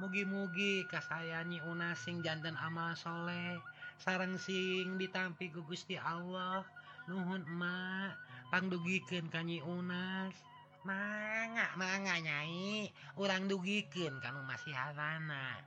Mugi-mugi 0.00 0.88
kasayanyi 0.88 1.60
unasing 1.68 2.24
jantan 2.24 2.56
amal 2.56 2.96
soleh. 2.96 3.60
Sarang 4.00 4.40
sing 4.40 4.96
ditampi 4.96 5.52
ku 5.52 5.60
Gusti 5.68 6.00
Allah. 6.00 6.64
Nuhun 7.04 7.44
emak 7.44 8.16
pangdugiken 8.48 9.28
kanyi 9.28 9.60
unas 9.60 10.32
manga 10.80 11.68
manga 11.76 12.16
nyai 12.16 12.88
orang 13.20 13.44
dugiken 13.44 14.16
kamu 14.24 14.40
masih 14.48 14.72
Havana 14.72 15.60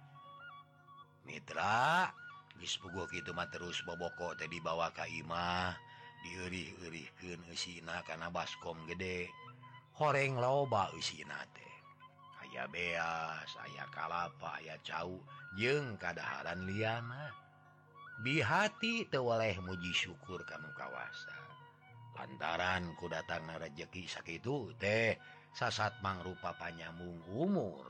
Mitra. 1.23 2.22
Gispugu 2.57 3.09
gitu 3.11 3.33
mah 3.35 3.49
terus 3.49 3.81
boboko 3.83 4.37
tadi 4.37 4.57
dibawa 4.57 4.93
Kaimah 4.93 5.73
dieurih-eurihkeun 6.23 7.51
eusina 7.51 7.99
karena 8.07 8.31
baskom 8.31 8.79
gede. 8.87 9.27
Horeng 9.99 10.41
loba 10.41 10.89
Usinate 10.95 11.63
aya 12.53 12.69
beas 12.69 13.49
saya 13.49 13.89
kalapa 13.89 14.61
aya 14.61 14.77
cau 14.85 15.17
jeng 15.57 15.97
kadaharan 15.97 16.69
liana 16.69 17.33
dihati 18.21 19.09
tewaleh 19.09 19.57
muji 19.57 19.89
syukur 19.89 20.45
kamu 20.45 20.69
kawasa. 20.77 21.33
Lantaran 22.13 22.93
ku 22.93 23.09
datang 23.09 23.49
rezeki 23.57 24.05
sakit 24.05 24.45
teh 24.77 25.17
sasat 25.57 25.97
mangrupa 26.05 26.53
panyambung 26.61 27.17
umur. 27.33 27.89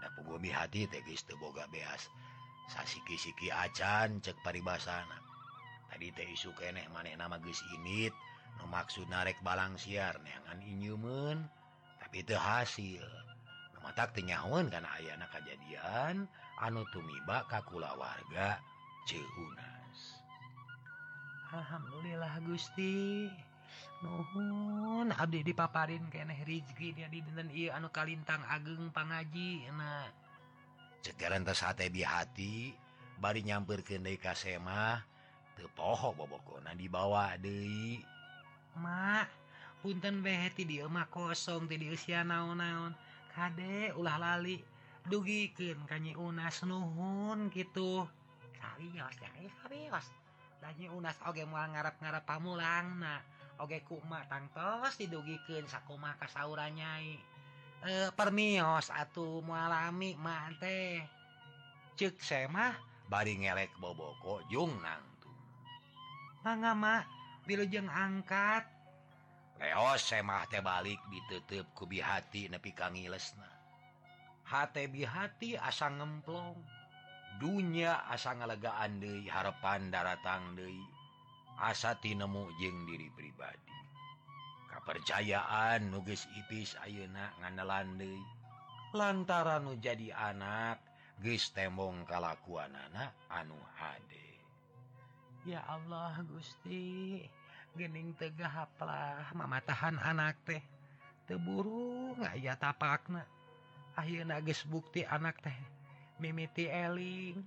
Dan 0.00 0.10
pengumi 0.16 0.48
hati 0.48 0.88
tegis 0.88 1.28
teboga 1.28 1.68
beas. 1.68 2.08
sasiki-siki 2.70 3.50
acan 3.50 4.22
cek 4.22 4.38
paribasana. 4.46 5.18
Tadi 5.90 6.14
teh 6.14 6.28
isuk 6.30 6.62
enek 6.62 6.86
maneh 6.94 7.18
nama 7.18 7.42
geus 7.42 7.60
init 7.74 8.14
nu 8.62 8.64
maksud 8.70 9.10
narek 9.10 9.42
balang 9.42 9.74
siar 9.74 10.14
neangan 10.22 10.62
inyumen 10.62 11.42
tapi 11.98 12.22
itu 12.22 12.38
hasil. 12.38 13.02
Nu 13.74 13.78
matak 13.82 14.14
teu 14.14 14.22
nyahoeun 14.22 14.70
kana 14.70 14.86
ayana 15.02 15.26
kajadian 15.34 16.30
anu 16.62 16.86
tumiba 16.94 17.42
ka 17.50 17.64
warga 17.74 18.62
Ceunas. 19.08 19.98
Alhamdulillah 21.50 22.38
Gusti. 22.46 23.26
Nuhun 24.00 25.12
abdi 25.12 25.44
dipaparin 25.44 26.06
keneh 26.08 26.40
rizki 26.48 26.94
di 26.94 27.04
dinten 27.10 27.50
ieu 27.52 27.74
anu 27.74 27.90
kalintang 27.90 28.40
ageng 28.48 28.88
pangaji 28.94 29.66
enak. 29.68 30.29
sekarangbi 31.00 32.02
hati 32.04 32.76
bari 33.20 33.40
nyampir 33.44 33.84
ke 33.84 34.00
Kasemah 34.16 35.04
tepoho 35.56 36.16
boboko 36.16 36.60
dibawa 36.76 37.36
De 37.36 38.00
punten 39.80 40.20
behti 40.20 40.68
dimah 40.68 41.08
kosong 41.08 41.64
di 41.64 41.88
usia 41.88 42.20
naon-naon. 42.20 42.92
Kadek 43.32 43.96
ulah 43.96 44.20
lali 44.20 44.60
dugikin 45.08 45.80
kanyi 45.88 46.12
unas 46.12 46.60
nuhun 46.68 47.48
gitu 47.48 48.04
serius 48.60 49.16
serius 49.64 50.06
lagi 50.60 50.86
unas 50.92 51.16
oge 51.24 51.48
mau 51.48 51.64
ngarap-ngarap 51.64 52.28
pamulang 52.28 53.00
nah 53.00 53.24
oge 53.56 53.80
kuma 53.88 54.20
tangtos 54.28 55.00
didugikin 55.00 55.64
sakuma 55.64 56.12
kasauran 56.20 56.76
nyai 56.76 57.16
e, 57.84 58.12
permios 58.12 58.92
atuh 58.92 59.40
mualami 59.40 60.16
mante 60.20 61.04
cek 61.96 62.16
semah 62.20 62.72
bari 63.10 63.42
ngelek 63.42 63.76
boboko 63.76 64.40
Jungnang 64.48 65.04
tuh. 65.20 65.36
Mangga 66.46 66.72
mak 66.72 67.04
bilujeng 67.44 67.90
angkat. 67.90 68.64
Leos 69.60 70.00
semah 70.00 70.48
teh 70.48 70.64
balik 70.64 70.96
ditutup 71.12 71.68
kubi 71.76 72.00
hati 72.00 72.48
nepi 72.48 72.72
kang 72.72 72.96
ngilesna. 72.96 73.50
Hate 74.48 74.88
bihati 74.88 75.60
asa 75.60 75.92
ngemplong. 75.92 76.56
Dunya 77.36 78.08
asa 78.08 78.32
ngalegaan 78.36 79.04
deui 79.04 79.28
harapan 79.28 79.92
daratang 79.92 80.56
deui. 80.56 80.80
Asa 81.60 81.92
tinemu 82.00 82.48
jeung 82.56 82.88
diri 82.88 83.12
pribadi. 83.12 83.69
kepercayaan 84.90 85.86
nuges 85.86 86.26
ipis 86.34 86.74
Ayeuna 86.82 87.30
nganelandai 87.38 88.18
lantaran 88.90 89.62
nu 89.62 89.78
jadi 89.78 90.10
anak 90.10 90.82
geus 91.22 91.54
tembong 91.54 92.02
kalakuan 92.10 92.74
anak 92.74 93.14
anu 93.30 93.54
hade. 93.78 94.42
Ya 95.46 95.62
Allah 95.70 96.18
Gusti 96.26 97.22
gening 97.78 98.18
tegah 98.18 98.50
haplah 98.50 99.30
mamatahan 99.30 99.94
anak 100.02 100.42
teh. 100.42 100.58
Teburu 101.30 102.18
nggak 102.18 102.34
ya 102.42 102.58
tapakna. 102.58 103.22
Akhirnya 103.94 104.42
geus 104.42 104.66
bukti 104.66 105.06
anak 105.06 105.38
teh. 105.38 105.54
Mimiti 106.18 106.66
eling. 106.66 107.38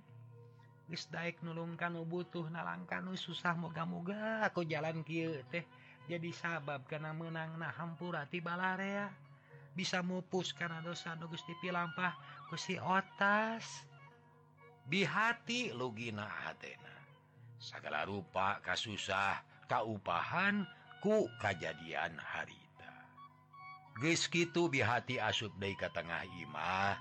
Geus 0.88 1.12
daek 1.12 1.44
nulungkan 1.44 1.92
nu 1.92 2.08
butuh 2.08 2.48
nalangkan 2.48 3.04
nu 3.04 3.12
susah 3.20 3.52
moga-moga 3.52 4.48
aku 4.48 4.64
jalan 4.64 5.04
kieu 5.04 5.44
teh. 5.52 5.68
jadi 6.04 6.30
sabab 6.36 6.84
karena 6.84 7.16
menang 7.16 7.56
nah 7.56 7.72
hampurati 7.72 8.44
balarea. 8.44 9.08
Bisa 9.74 10.04
mupus 10.06 10.54
karena 10.54 10.78
dosa 10.84 11.18
nugus 11.18 11.42
dipilampah 11.48 12.14
pilampah 12.14 12.46
Gusti 12.52 12.76
otas. 12.78 13.64
Bihati 14.84 15.72
lugina 15.72 16.28
Athena 16.44 16.94
segala 17.56 18.04
rupa 18.04 18.60
kasusah 18.60 19.40
kaupahan 19.64 20.68
ku 21.00 21.24
kejadian 21.40 22.20
harita. 22.20 22.92
Geus 23.96 24.28
kitu 24.28 24.68
bihati 24.68 25.16
asup 25.16 25.56
deui 25.56 25.72
ka 25.72 25.88
tengah 25.88 26.28
imah 26.28 27.00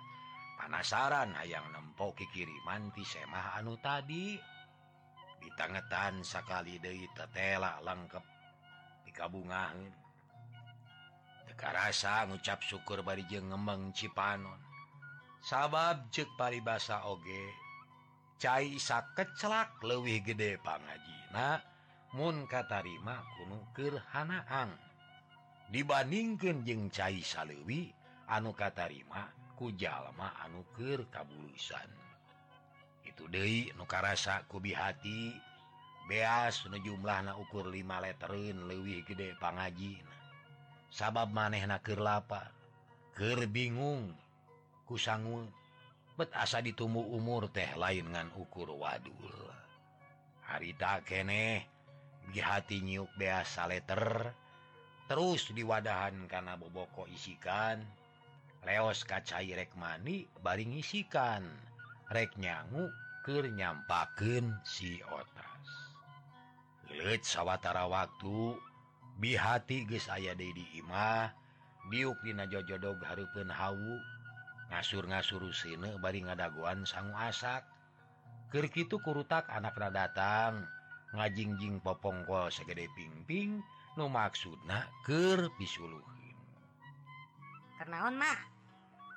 panasaran 0.55 1.35
hayang 1.35 1.67
nempo 1.75 2.15
kikiriman 2.15 2.95
ti 2.95 3.03
semah 3.03 3.59
anu 3.59 3.75
tadi. 3.83 4.39
Ditangetan 5.43 6.23
sakali 6.23 6.79
deui 6.79 7.03
tetela 7.11 7.83
lengkap 7.83 8.32
kabungan 9.13 9.77
teka 11.45 11.69
rasa 11.69 12.25
ngucap 12.25 12.59
syukur 12.65 13.05
bari 13.05 13.23
je 13.29 13.37
ngemeng 13.37 13.93
Cipanon. 13.93 14.57
Sabab 15.43 16.09
cek 16.09 16.33
pari 16.35 16.59
basa 16.59 17.05
oge 17.05 17.45
cai 18.41 18.75
saket 18.81 19.29
celak 19.37 19.77
lewih 19.85 20.19
gede 20.25 20.57
pangajina 20.59 21.61
Mun 22.13 22.45
katarima 22.45 23.25
kuno 23.33 23.73
kehanaan 23.73 24.69
dibandingkan 25.73 26.61
jeng 26.61 26.85
cair 26.93 27.25
salwi 27.25 27.89
anu 28.29 28.53
katarima 28.53 29.33
kujallma 29.57 30.29
anukir 30.45 31.09
kabulusan 31.09 31.89
itu 33.13 33.29
De 33.29 33.69
nukarasa 33.77 34.41
kubi 34.49 34.73
hati. 34.73 35.52
beas 36.09 36.63
jumlah 36.67 37.19
na 37.25 37.33
ukur 37.39 37.71
5 37.71 37.79
letterin 38.03 38.67
lewih 38.67 39.03
gede 39.07 39.35
pangaji 39.39 39.99
sabab 40.91 41.31
maneh 41.31 41.63
nakir 41.63 41.97
lapar 41.97 42.51
ker 43.13 43.45
bingung 43.49 44.13
kusangun 44.83 45.47
bet 46.13 46.29
asa 46.37 46.61
ditumbu 46.61 47.01
umur 47.17 47.49
teh 47.49 47.73
lain 47.73 48.13
ngan 48.13 48.29
ukur 48.37 48.69
wadul. 48.77 49.33
Harita 50.45 51.01
keneh 51.01 51.65
di 52.29 52.37
hati 52.37 52.85
nyiuk 52.85 53.09
beasa 53.17 53.65
letter 53.65 54.29
terus 55.09 55.49
diwadahan 55.49 56.29
karena 56.29 56.53
boboko 56.53 57.09
isikan. 57.09 57.81
Leos 58.63 59.03
kacai 59.03 59.51
rek 59.57 59.75
mani 59.75 60.23
baring 60.39 60.77
isikan. 60.77 61.43
Rek 62.13 62.37
nyangu 62.37 62.93
ker 63.25 63.49
nyampaken 63.49 64.61
si 64.63 65.01
otak. 65.03 65.52
sawwatara 67.21 67.89
waktu. 67.89 68.57
Bihati 69.17 69.85
guys 69.85 70.09
aya 70.09 70.33
Dedi 70.37 70.65
Imah. 70.77 71.33
Diukdina 71.89 72.45
jojodog 72.49 73.01
Harpun 73.03 73.49
Hawu. 73.49 73.97
Ngasur-ngasuru 74.73 75.53
sine 75.53 76.01
bari 76.01 76.25
ngadaguan 76.25 76.81
sangu 76.87 77.13
asak 77.13 77.61
Kerkitu 78.53 79.01
kurutak 79.01 79.49
anaknya 79.49 79.89
datang. 80.05 80.69
Ngajingjing 81.17 81.81
popongkol 81.81 82.53
segede 82.53 82.85
pingping. 82.93 83.65
No 83.97 84.05
maksudna 84.09 84.85
ker 85.05 85.49
pisuluhin. 85.57 86.37
Karena 87.81 88.13
mah 88.13 88.39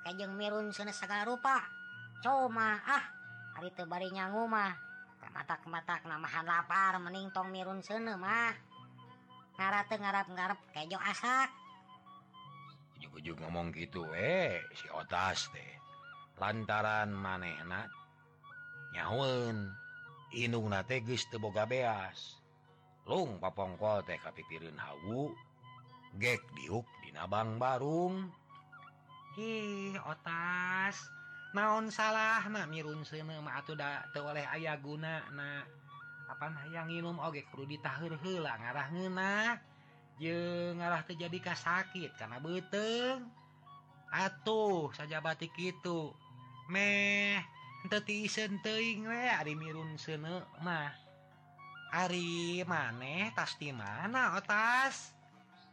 kajjeng 0.05 0.33
mirun 0.33 0.73
sana 0.73 0.89
segala 0.89 1.29
rupa. 1.29 1.61
Coma 2.25 2.81
ah 2.81 3.05
hari 3.53 3.69
nyangu 4.09 4.49
mah. 4.49 4.86
mata-matak 5.33 6.05
namahan 6.07 6.45
lapar 6.45 6.99
mening 7.03 7.31
tong 7.35 7.49
mirun 7.51 7.83
sene 7.83 8.15
mah. 8.15 8.53
Ngara 9.57 9.83
ngarap 9.89 10.27
ngarap 10.29 10.59
kejo 10.75 10.99
asak 11.01 11.49
ujug-ujug 12.97 13.37
ngomong 13.45 13.69
gitu 13.77 14.01
eh 14.17 14.57
si 14.73 14.89
otas 14.89 15.49
teh. 15.53 15.73
Lantaran 16.37 17.13
manehna 17.13 17.85
nyawen 18.93 19.73
inung 20.33 20.73
na 20.73 20.81
tegis 20.81 21.25
teboga 21.29 21.69
beas. 21.69 22.41
Lung 23.05 23.37
papongkol 23.37 24.01
teh 24.05 24.17
kapipirin 24.17 24.77
hawu 24.77 25.29
gek 26.17 26.41
diuk 26.57 26.85
dina 27.05 27.29
bang 27.29 27.61
barung. 27.61 28.33
Ih 29.37 29.97
otas. 30.01 31.16
naon 31.57 31.89
salah? 31.89 32.45
Na 32.53 32.69
mirun 32.69 33.01
oleh 33.01 34.45
aya 34.45 34.77
guna. 34.77 35.25
Na 35.33 35.65
apa 36.29 36.53
yang 36.69 36.85
nginum 36.85 37.17
oge 37.17 37.41
kudu 37.49 37.65
kru 37.81 38.17
heula 38.21 38.53
ngarah 38.61 38.87
ngeunah. 38.93 39.57
Jeung 40.21 40.77
ngarah 40.77 41.01
teu 41.09 41.17
jadi 41.17 41.37
sakit. 41.41 42.13
Kana 42.21 42.37
beuteung 42.37 43.25
atuh 44.13 44.93
saja 44.93 45.17
batik 45.19 45.51
kitu. 45.57 46.13
meh 46.67 47.39
tiiseun 47.87 48.59
teuing 48.59 49.07
we 49.07 49.23
ari 49.31 49.55
mirun 49.55 49.95
sene 49.95 50.43
mah. 50.59 50.91
Ari 51.87 52.67
maneh 52.67 53.31
tas 53.31 53.55
di 53.55 53.71
mana 53.71 54.35
otas? 54.35 55.15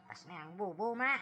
Tasnya 0.07 0.47
yang 0.47 0.55
bubu 0.55 0.95
mah. 0.95 1.18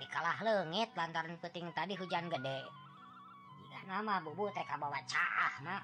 dikalah 0.00 0.36
lengit 0.42 0.90
lantaran 0.96 1.36
peting 1.38 1.70
tadi 1.74 1.94
hujan 1.94 2.26
gede. 2.30 2.60
Jika 3.60 3.80
nama 3.86 4.18
bubu 4.24 4.50
teh 4.50 4.64
bawa 4.66 4.98
caah 5.06 5.54
mak 5.62 5.82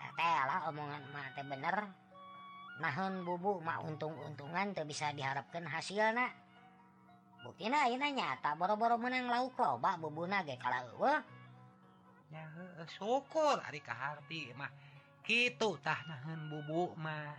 tetelah 0.00 0.68
omongan 0.68 1.02
mak 1.12 1.26
teh 1.36 1.44
bener. 1.46 1.76
Nahun 2.80 3.28
bubu 3.28 3.60
mak 3.60 3.84
untung-untungan 3.84 4.72
teu 4.72 4.88
bisa 4.88 5.12
diharapkan 5.12 5.68
hasil 5.68 6.16
nak 6.16 6.32
ayeuna 7.40 7.88
ini 7.88 8.08
nyata 8.16 8.56
boro-boro 8.56 8.96
menang 9.00 9.28
lauk 9.28 9.56
loba 9.56 9.96
bubu 10.00 10.28
nage 10.28 10.56
kalau 10.60 10.96
eueuh 10.96 11.20
ya 12.32 12.44
syukur 12.96 13.60
ari 13.64 13.80
kaharti 13.80 14.52
mah 14.56 14.68
gitu 15.24 15.76
tah 15.80 16.00
nahun 16.08 16.40
bubu 16.48 16.96
mah 17.00 17.36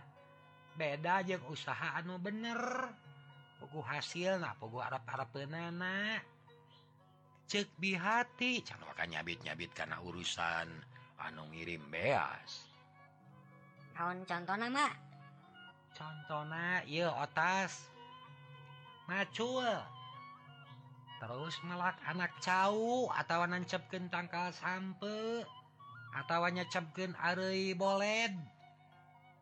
beda 0.78 1.26
jeung 1.26 1.42
usaha 1.50 1.98
anu 1.98 2.22
bener. 2.22 2.86
pugu 3.62 3.78
hasil 3.86 4.42
nah 4.42 4.58
pugu 4.58 4.82
Arab 4.82 5.06
Arab 5.06 5.30
penana 5.30 6.18
cek 7.46 7.70
bihati 7.78 8.66
can 8.66 8.82
makanya 8.82 9.22
nyabit 9.22 9.38
nyabit 9.46 9.70
karena 9.70 10.02
urusan 10.02 10.66
anu 11.22 11.46
ngirim 11.54 11.82
beas. 11.86 12.66
Naon 13.94 14.26
contohnya 14.26 14.66
mak 14.66 14.94
contohnya 15.94 16.82
iya 16.88 17.14
otas. 17.14 17.86
Macul. 19.06 19.68
Terus 21.22 21.54
melak 21.62 21.94
anak 22.08 22.34
cau 22.42 23.06
atau 23.14 23.46
nancepkeun 23.46 24.10
tangkal 24.10 24.50
sampe 24.50 25.46
atau 26.18 26.42
nyecapkan 26.50 27.14
arei 27.14 27.78
boled 27.78 28.34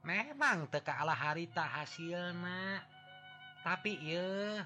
memang 0.04 0.68
teka 0.68 1.00
ala 1.00 1.16
harita 1.16 1.64
hasilna. 1.64 2.84
tapi 3.60 3.96
ye 4.00 4.60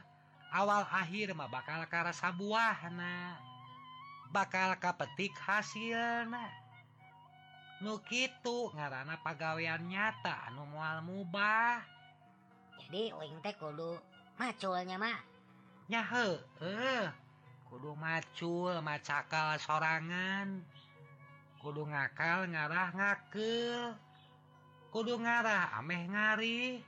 awal 0.55 0.87
akhir 0.87 1.35
mah 1.35 1.51
bakal 1.51 1.83
karasa 1.91 2.31
buahna 2.31 3.39
bakal 4.31 4.75
kapetik 4.79 5.35
hasil 5.39 6.31
Nukitu 7.83 8.71
ngaranna 8.73 9.19
pagawean 9.21 9.91
nyata 9.91 10.49
anu 10.49 10.65
mual 10.73 11.05
mubah. 11.05 11.83
Jadi 12.81 13.13
uing 13.13 13.43
teh 13.45 13.53
kudu 13.61 13.99
maculnya 14.41 14.97
mah. 14.97 15.19
Nyahe 15.91 16.39
eh 16.65 17.11
kudu 17.69 17.93
macul 17.99 18.79
macakal 18.81 19.59
sorangan. 19.61 20.65
Kudu 21.61 21.85
ngakal 21.85 22.49
ngarah 22.49 22.89
ngakel 22.95 23.99
kudu 24.95 25.19
ngarah 25.19 25.75
ameh 25.83 26.07
ngari 26.07 26.79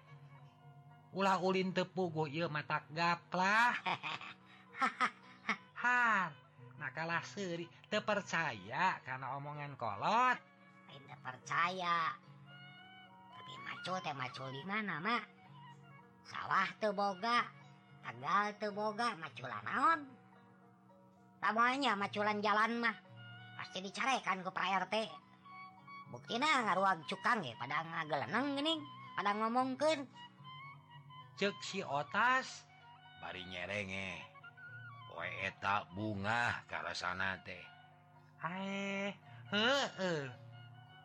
ulah 1.17 1.41
ulin 1.41 1.73
tepugu 1.73 2.29
ieu 2.29 2.47
mata 2.53 2.85
gaplah. 2.93 3.73
Ha 5.77 6.29
nah 6.77 6.91
kalah 6.93 7.25
teu 7.89 8.01
percaya 8.05 9.01
karena 9.01 9.27
omongan 9.41 9.73
kolot. 9.81 10.37
Tidak 10.93 11.21
percaya. 11.25 12.13
Tapi 13.33 13.53
macul 13.65 13.97
teh 14.05 14.13
macul 14.13 14.49
di 14.53 14.63
mana 14.69 15.01
mak 15.01 15.25
sawah 16.29 16.69
teu 16.77 16.93
boga 16.93 17.49
tegal 18.05 18.53
teu 18.61 18.73
boga 18.77 19.17
maculan 19.17 19.65
naon? 19.65 20.01
Tamanya 21.41 21.97
maculan 21.97 22.45
jalan 22.45 22.85
mah. 22.85 22.97
Pasti 23.57 23.81
dicarekan 23.81 24.45
ke 24.45 24.51
pra 24.53 24.85
RT 24.85 24.97
buktina 26.07 26.65
ngaruag 26.65 27.03
cukang 27.11 27.43
ya 27.43 27.55
pada 27.59 27.83
ngageleneng 27.83 28.57
geuning 28.57 28.81
pada 29.17 29.33
ngomongkeun. 29.33 30.01
cek 31.37 31.57
si 31.61 31.85
otas 31.85 32.65
bari 33.21 33.45
nyerenge 33.45 34.37
koeta 35.13 35.85
bunga 35.93 36.65
karasana 36.69 37.37
teh. 37.45 37.65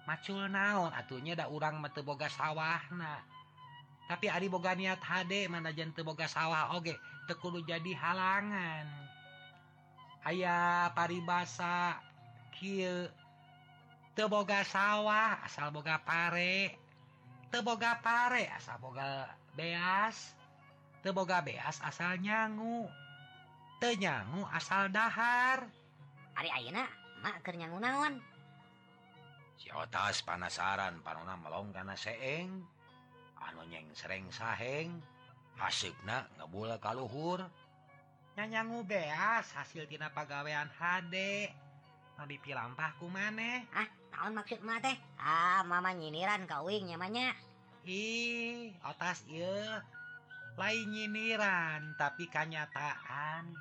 Macul 0.07 0.47
naon 0.51 0.91
atuhnya 0.91 1.35
da 1.35 1.47
urang 1.47 1.79
meteboga 1.79 2.27
sawahna. 2.27 3.23
Tapi 4.11 4.27
Ari 4.27 4.51
boga 4.51 4.75
niat 4.75 4.99
HD 4.99 5.47
manajan 5.47 5.95
teboga 5.95 6.27
sawah 6.27 6.75
oge 6.75 6.99
tekulu 7.31 7.63
jadi 7.63 7.95
halangan. 7.95 8.87
Ayaah 10.27 10.91
paribasa 10.91 11.95
Ki 12.51 12.83
teboga 14.11 14.67
sawah 14.67 15.39
asal 15.47 15.71
boga 15.71 15.95
pare. 16.03 16.75
Teboga 17.47 18.03
pare 18.03 18.51
asal 18.51 18.79
boga 18.83 19.40
beas. 19.55 20.35
Teboga 21.01 21.41
beas 21.41 21.81
asal 21.81 22.21
nyangu. 22.21 22.85
Tenyangu 23.81 24.45
asal 24.53 24.93
dahar. 24.93 25.65
Hari 26.37 26.49
Ayeuna 26.53 26.85
mak 27.25 27.41
keur 27.41 27.57
nyangu 27.57 27.81
naon? 27.81 28.21
Si 29.57 29.69
otas 29.73 30.21
panasaran 30.21 31.01
panona 31.01 31.33
melong 31.37 31.73
kana 31.73 31.97
seeng. 31.97 32.61
Anu 33.41 33.65
nyeng 33.65 33.89
sereng 33.97 34.29
saheng. 34.29 35.01
Hasibna 35.57 36.29
ngebula 36.37 36.77
kaluhur. 36.77 37.41
Nyanyangu 38.37 38.85
beas 38.85 39.49
hasil 39.57 39.89
tina 39.89 40.13
pagawean 40.13 40.69
hade. 40.77 41.49
Nabi 42.21 42.37
dipilampah 42.37 43.01
ku 43.01 43.09
maneh 43.09 43.65
ah 43.73 43.89
naon 44.13 44.37
maksud 44.37 44.61
mah 44.61 44.77
teh? 44.77 44.93
Ah 45.17 45.65
mama 45.65 45.89
nyiniran 45.89 46.45
ka 46.45 46.61
uing 46.61 46.85
nyamanya 46.93 47.33
ih 47.85 48.73
atas 48.85 49.25
il 49.29 49.81
lain 50.59 50.87
nyiniran 50.93 51.95
tapi 51.97 52.27
kenyataantah 52.27 53.55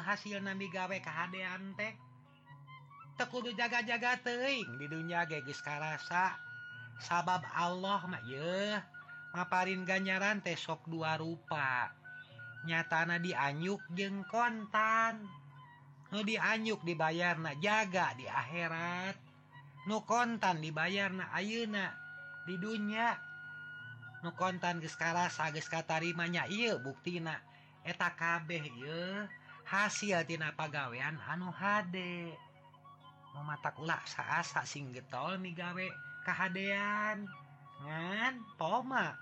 hasil 0.00 0.38
nabi 0.40 0.70
gawe 0.70 0.96
kahadean 1.02 1.74
teh. 1.74 1.92
Tekudu 3.14 3.54
jaga-jaga 3.54 4.18
teing 4.26 4.74
di 4.78 4.90
dunia 4.90 5.22
gegis 5.26 5.62
karasa. 5.62 6.34
Sabab 6.98 7.46
Allah 7.54 8.02
mak 8.10 8.22
ye 8.26 8.74
ngaparin 9.34 9.86
ganyaran 9.86 10.42
teh 10.42 10.58
sok 10.58 10.86
dua 10.90 11.14
rupa. 11.18 11.94
Nyatana 12.66 13.22
dianyuk 13.22 13.82
jeng 13.94 14.26
kontan. 14.26 15.22
Nu 16.10 16.22
dianyuk 16.22 16.82
dibayar 16.86 17.38
na 17.38 17.54
jaga 17.58 18.14
di 18.18 18.26
akhirat. 18.26 19.18
Nu 19.86 20.02
kontan 20.06 20.62
dibayar 20.62 21.10
na 21.14 21.30
ayeuna. 21.34 22.03
di 22.44 22.60
dunia 22.60 23.16
karasa 24.96 25.52
geus 25.52 25.68
katarima 25.68 26.24
katarimanya 26.24 26.48
ieu 26.48 26.80
buktina. 26.80 27.36
Eta 27.84 28.16
kabeh 28.16 28.64
hasiltina 29.68 30.56
pagawean 30.56 31.20
anu 31.28 31.52
HD 31.52 32.32
memata 33.36 33.76
ulah 33.76 34.00
saasa 34.08 34.64
sing 34.64 34.88
getol 34.96 35.36
migawe 35.36 35.84
kehaan 36.24 37.28
ngan 37.84 38.34
poma. 38.56 39.12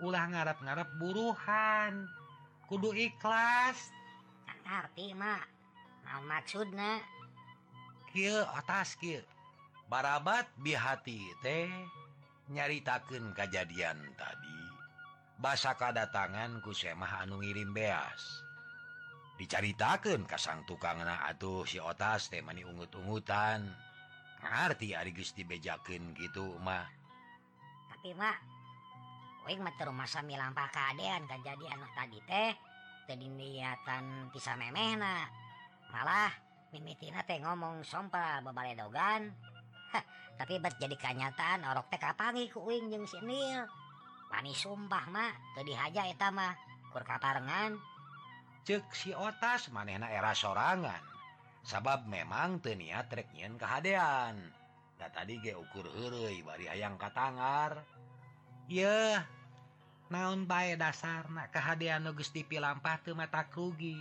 Ulah 0.00 0.30
ngarap-gararap 0.30 0.88
buruhan. 0.96 2.08
Kudu 2.70 2.94
ikhlas. 2.94 3.90
Maksudna? 6.24 7.02
Atas 8.54 8.96
barabat 9.90 10.46
di 10.62 10.72
hati 10.72 11.20
teh. 11.42 11.97
nyaritakan 12.48 13.36
kejadian 13.36 13.98
tadi. 14.16 14.60
Basa 15.38 15.76
kedatangan 15.78 16.58
kusemah 16.64 17.22
anu 17.22 17.38
ngirim 17.44 17.70
beas. 17.70 18.42
Dicaritakan 19.38 20.26
kasang 20.26 20.66
tukang 20.66 20.98
na 20.98 21.22
atuh 21.30 21.62
si 21.62 21.78
otas 21.78 22.26
temani 22.26 22.66
ungut-ungutan 22.66 23.62
ngerti 24.42 24.98
Ari 24.98 25.14
Gusti 25.14 25.46
bejakin 25.46 26.10
gitu 26.18 26.58
mah. 26.58 26.90
Tapi 27.94 28.10
mah 28.18 28.34
Wing 29.46 29.64
meter 29.64 29.88
masa 29.94 30.20
milampah 30.20 30.68
keadaan 30.68 31.24
kejadian 31.24 31.80
tadi 31.96 32.20
teh 32.28 32.52
tadi 33.08 33.26
niatan 33.32 34.28
pisah 34.28 34.58
memehna. 34.60 35.24
Malah 35.88 36.28
mimitina 36.74 37.24
teh 37.24 37.40
ngomong 37.40 37.80
sompa 37.80 38.44
bebale 38.44 38.76
dogan 38.76 39.32
tapi 40.38 40.54
bet 40.62 40.78
jadi 40.78 40.94
kenyataan 40.94 41.66
orok 41.66 41.90
teh 41.90 41.98
kapangi 41.98 42.46
uing 42.54 42.94
jeung 42.94 43.06
si 43.06 43.18
Nil. 43.26 43.66
pani 44.28 44.52
sumpah 44.52 45.08
mak 45.08 45.34
teu 45.56 45.64
dihaja 45.64 46.04
eta 46.04 46.28
mah 46.28 46.52
kur 46.92 47.02
kaparengan? 47.02 47.80
Cek 48.68 48.92
si 48.92 49.10
otas 49.16 49.72
manehna 49.72 50.12
era 50.12 50.36
sorangan. 50.36 51.00
Sabab 51.64 52.04
memang 52.04 52.60
teu 52.60 52.76
niat 52.76 53.08
rek 53.08 53.32
nyieun 53.32 53.56
kahadean. 53.56 54.36
Da 55.00 55.08
tadi 55.08 55.40
ge 55.40 55.56
ukur 55.56 55.88
heureuy 55.88 56.44
bari 56.44 56.68
hayang 56.68 57.00
katangar. 57.00 57.80
Yeuh 58.68 59.20
naon 60.12 60.44
bae 60.44 60.76
dasarna 60.76 61.48
kahadean 61.48 62.04
nu 62.04 62.12
geus 62.12 62.32
dipilampah 62.32 63.00
teu 63.00 63.16
mata 63.16 63.44
rugi 63.48 63.96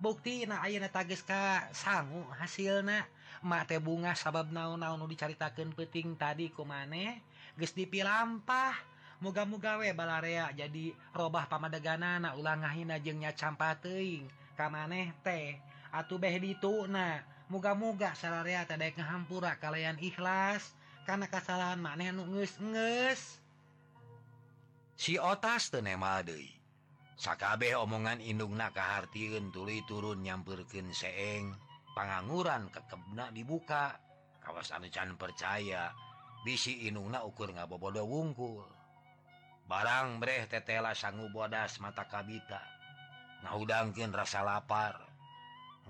buktina 0.00 0.64
ayeuna 0.64 0.88
tagis 0.92 1.24
ka 1.24 1.68
sangu 1.72 2.24
hasilna. 2.36 3.08
mate 3.40 3.80
bunga 3.80 4.12
sabab 4.12 4.52
naon-naun 4.52 5.04
dicaritakan 5.08 5.72
peting 5.72 6.16
tadi 6.16 6.52
ku 6.52 6.64
maneh 6.64 7.20
geus 7.56 7.72
dipilampah. 7.76 8.88
Muga-mugawe 9.20 9.84
balarea 9.92 10.48
jadi 10.48 10.96
robah 11.12 11.44
pamadeganana 11.44 12.32
ulang 12.40 12.64
ngahin 12.64 12.88
campa 13.36 13.76
teuing. 13.76 14.24
Ka 14.56 14.72
maneh 14.72 15.12
teh? 15.20 15.60
Atuh 15.92 16.16
beh 16.16 16.40
dituna. 16.40 17.20
Muga-muga 17.52 18.16
salarea 18.16 18.64
tadek 18.64 18.96
ngahampura 18.96 19.60
kalian 19.60 20.00
ikhlas. 20.00 20.72
Karena 21.04 21.28
kesalahan 21.28 21.76
maneh 21.76 22.16
nu 22.16 22.24
nges 22.32 22.56
nges 22.64 23.20
si 25.00 25.16
otas 25.16 25.72
tenema 25.72 26.20
deui. 26.20 26.48
Sakabeh 27.20 27.76
omongan 27.76 28.20
indungna 28.24 28.72
kahartieun 28.72 29.52
tuluy 29.52 29.84
turun 29.84 30.24
nyampurkeun 30.24 30.92
seeng. 30.96 31.56
panganguran 32.00 32.72
kekebna 32.72 33.28
dibuka. 33.28 33.92
Kawasan 34.40 34.88
Can 34.88 35.20
percaya 35.20 35.92
bisi 36.48 36.88
Inungna 36.88 37.20
ukur 37.28 37.52
ngabobodo 37.52 38.08
wungkul. 38.08 38.64
Barang 39.68 40.16
breh 40.16 40.48
tetela 40.48 40.96
sanggu 40.96 41.28
bodas 41.28 41.76
mata 41.76 42.08
kabita. 42.08 42.56
Ngaudangkin 43.44 44.16
rasa 44.16 44.40
lapar. 44.40 44.96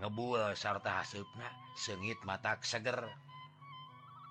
Ngebul 0.02 0.58
sarta 0.58 0.98
hasupna 0.98 1.46
sengit 1.78 2.18
mata 2.26 2.58
seger. 2.58 3.06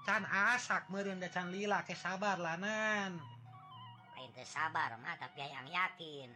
Can 0.04 0.28
asak 0.28 0.92
merenda 0.92 1.32
can 1.32 1.48
lila 1.48 1.88
ke 1.88 1.96
sabar 1.96 2.36
lanan. 2.36 3.16
Lain 4.20 4.32
sabar 4.44 5.00
mah 5.00 5.16
tapi 5.16 5.48
yang 5.48 5.72
yakin. 5.72 6.28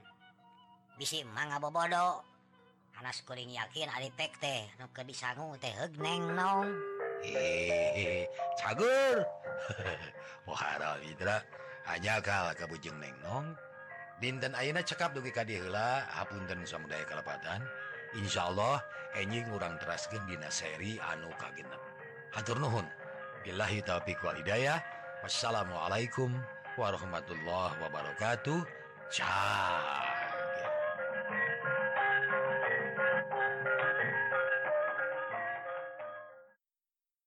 Bisi 0.96 1.28
mangga 1.28 1.60
bobodo 1.60 2.33
kuring 3.26 3.52
yakin 3.52 3.89
Arifek 3.89 4.38
teh 4.39 4.70
nu 4.80 4.88
ke 4.94 5.04
disangu 5.06 5.54
teh 5.60 5.74
neng 6.00 6.34
nong. 6.36 6.70
Eh, 7.24 8.28
Cagur 8.60 9.24
Muhara 10.46 11.00
Lidra 11.00 11.39
hanya 11.88 12.20
kalah 12.20 12.56
kabujeng 12.56 12.98
neng 13.00 13.16
nong. 13.24 13.46
Dinten 14.22 14.56
Ayeuna 14.56 14.86
cekap 14.86 15.12
dugi 15.12 15.34
ka 15.36 15.44
diheula 15.44 16.08
hapunten 16.08 16.64
samudaya 16.64 17.04
kalepatan 17.04 17.60
Insyaallah 18.14 18.80
enjing 19.18 19.50
urang 19.52 19.76
teraskeun 19.82 20.22
dina 20.30 20.48
seri 20.48 21.02
anu 21.02 21.28
kagenep 21.36 21.82
Hatur 22.34 22.58
nuhun. 22.58 22.86
Billahi 23.46 23.86
taufiq 23.86 24.18
wal 24.26 24.38
hidayah. 24.41 24.82
Wassalamualaikum 25.22 26.34
warahmatullahi 26.80 27.78
wabarakatuh. 27.78 28.60
Ciao. 29.14 30.12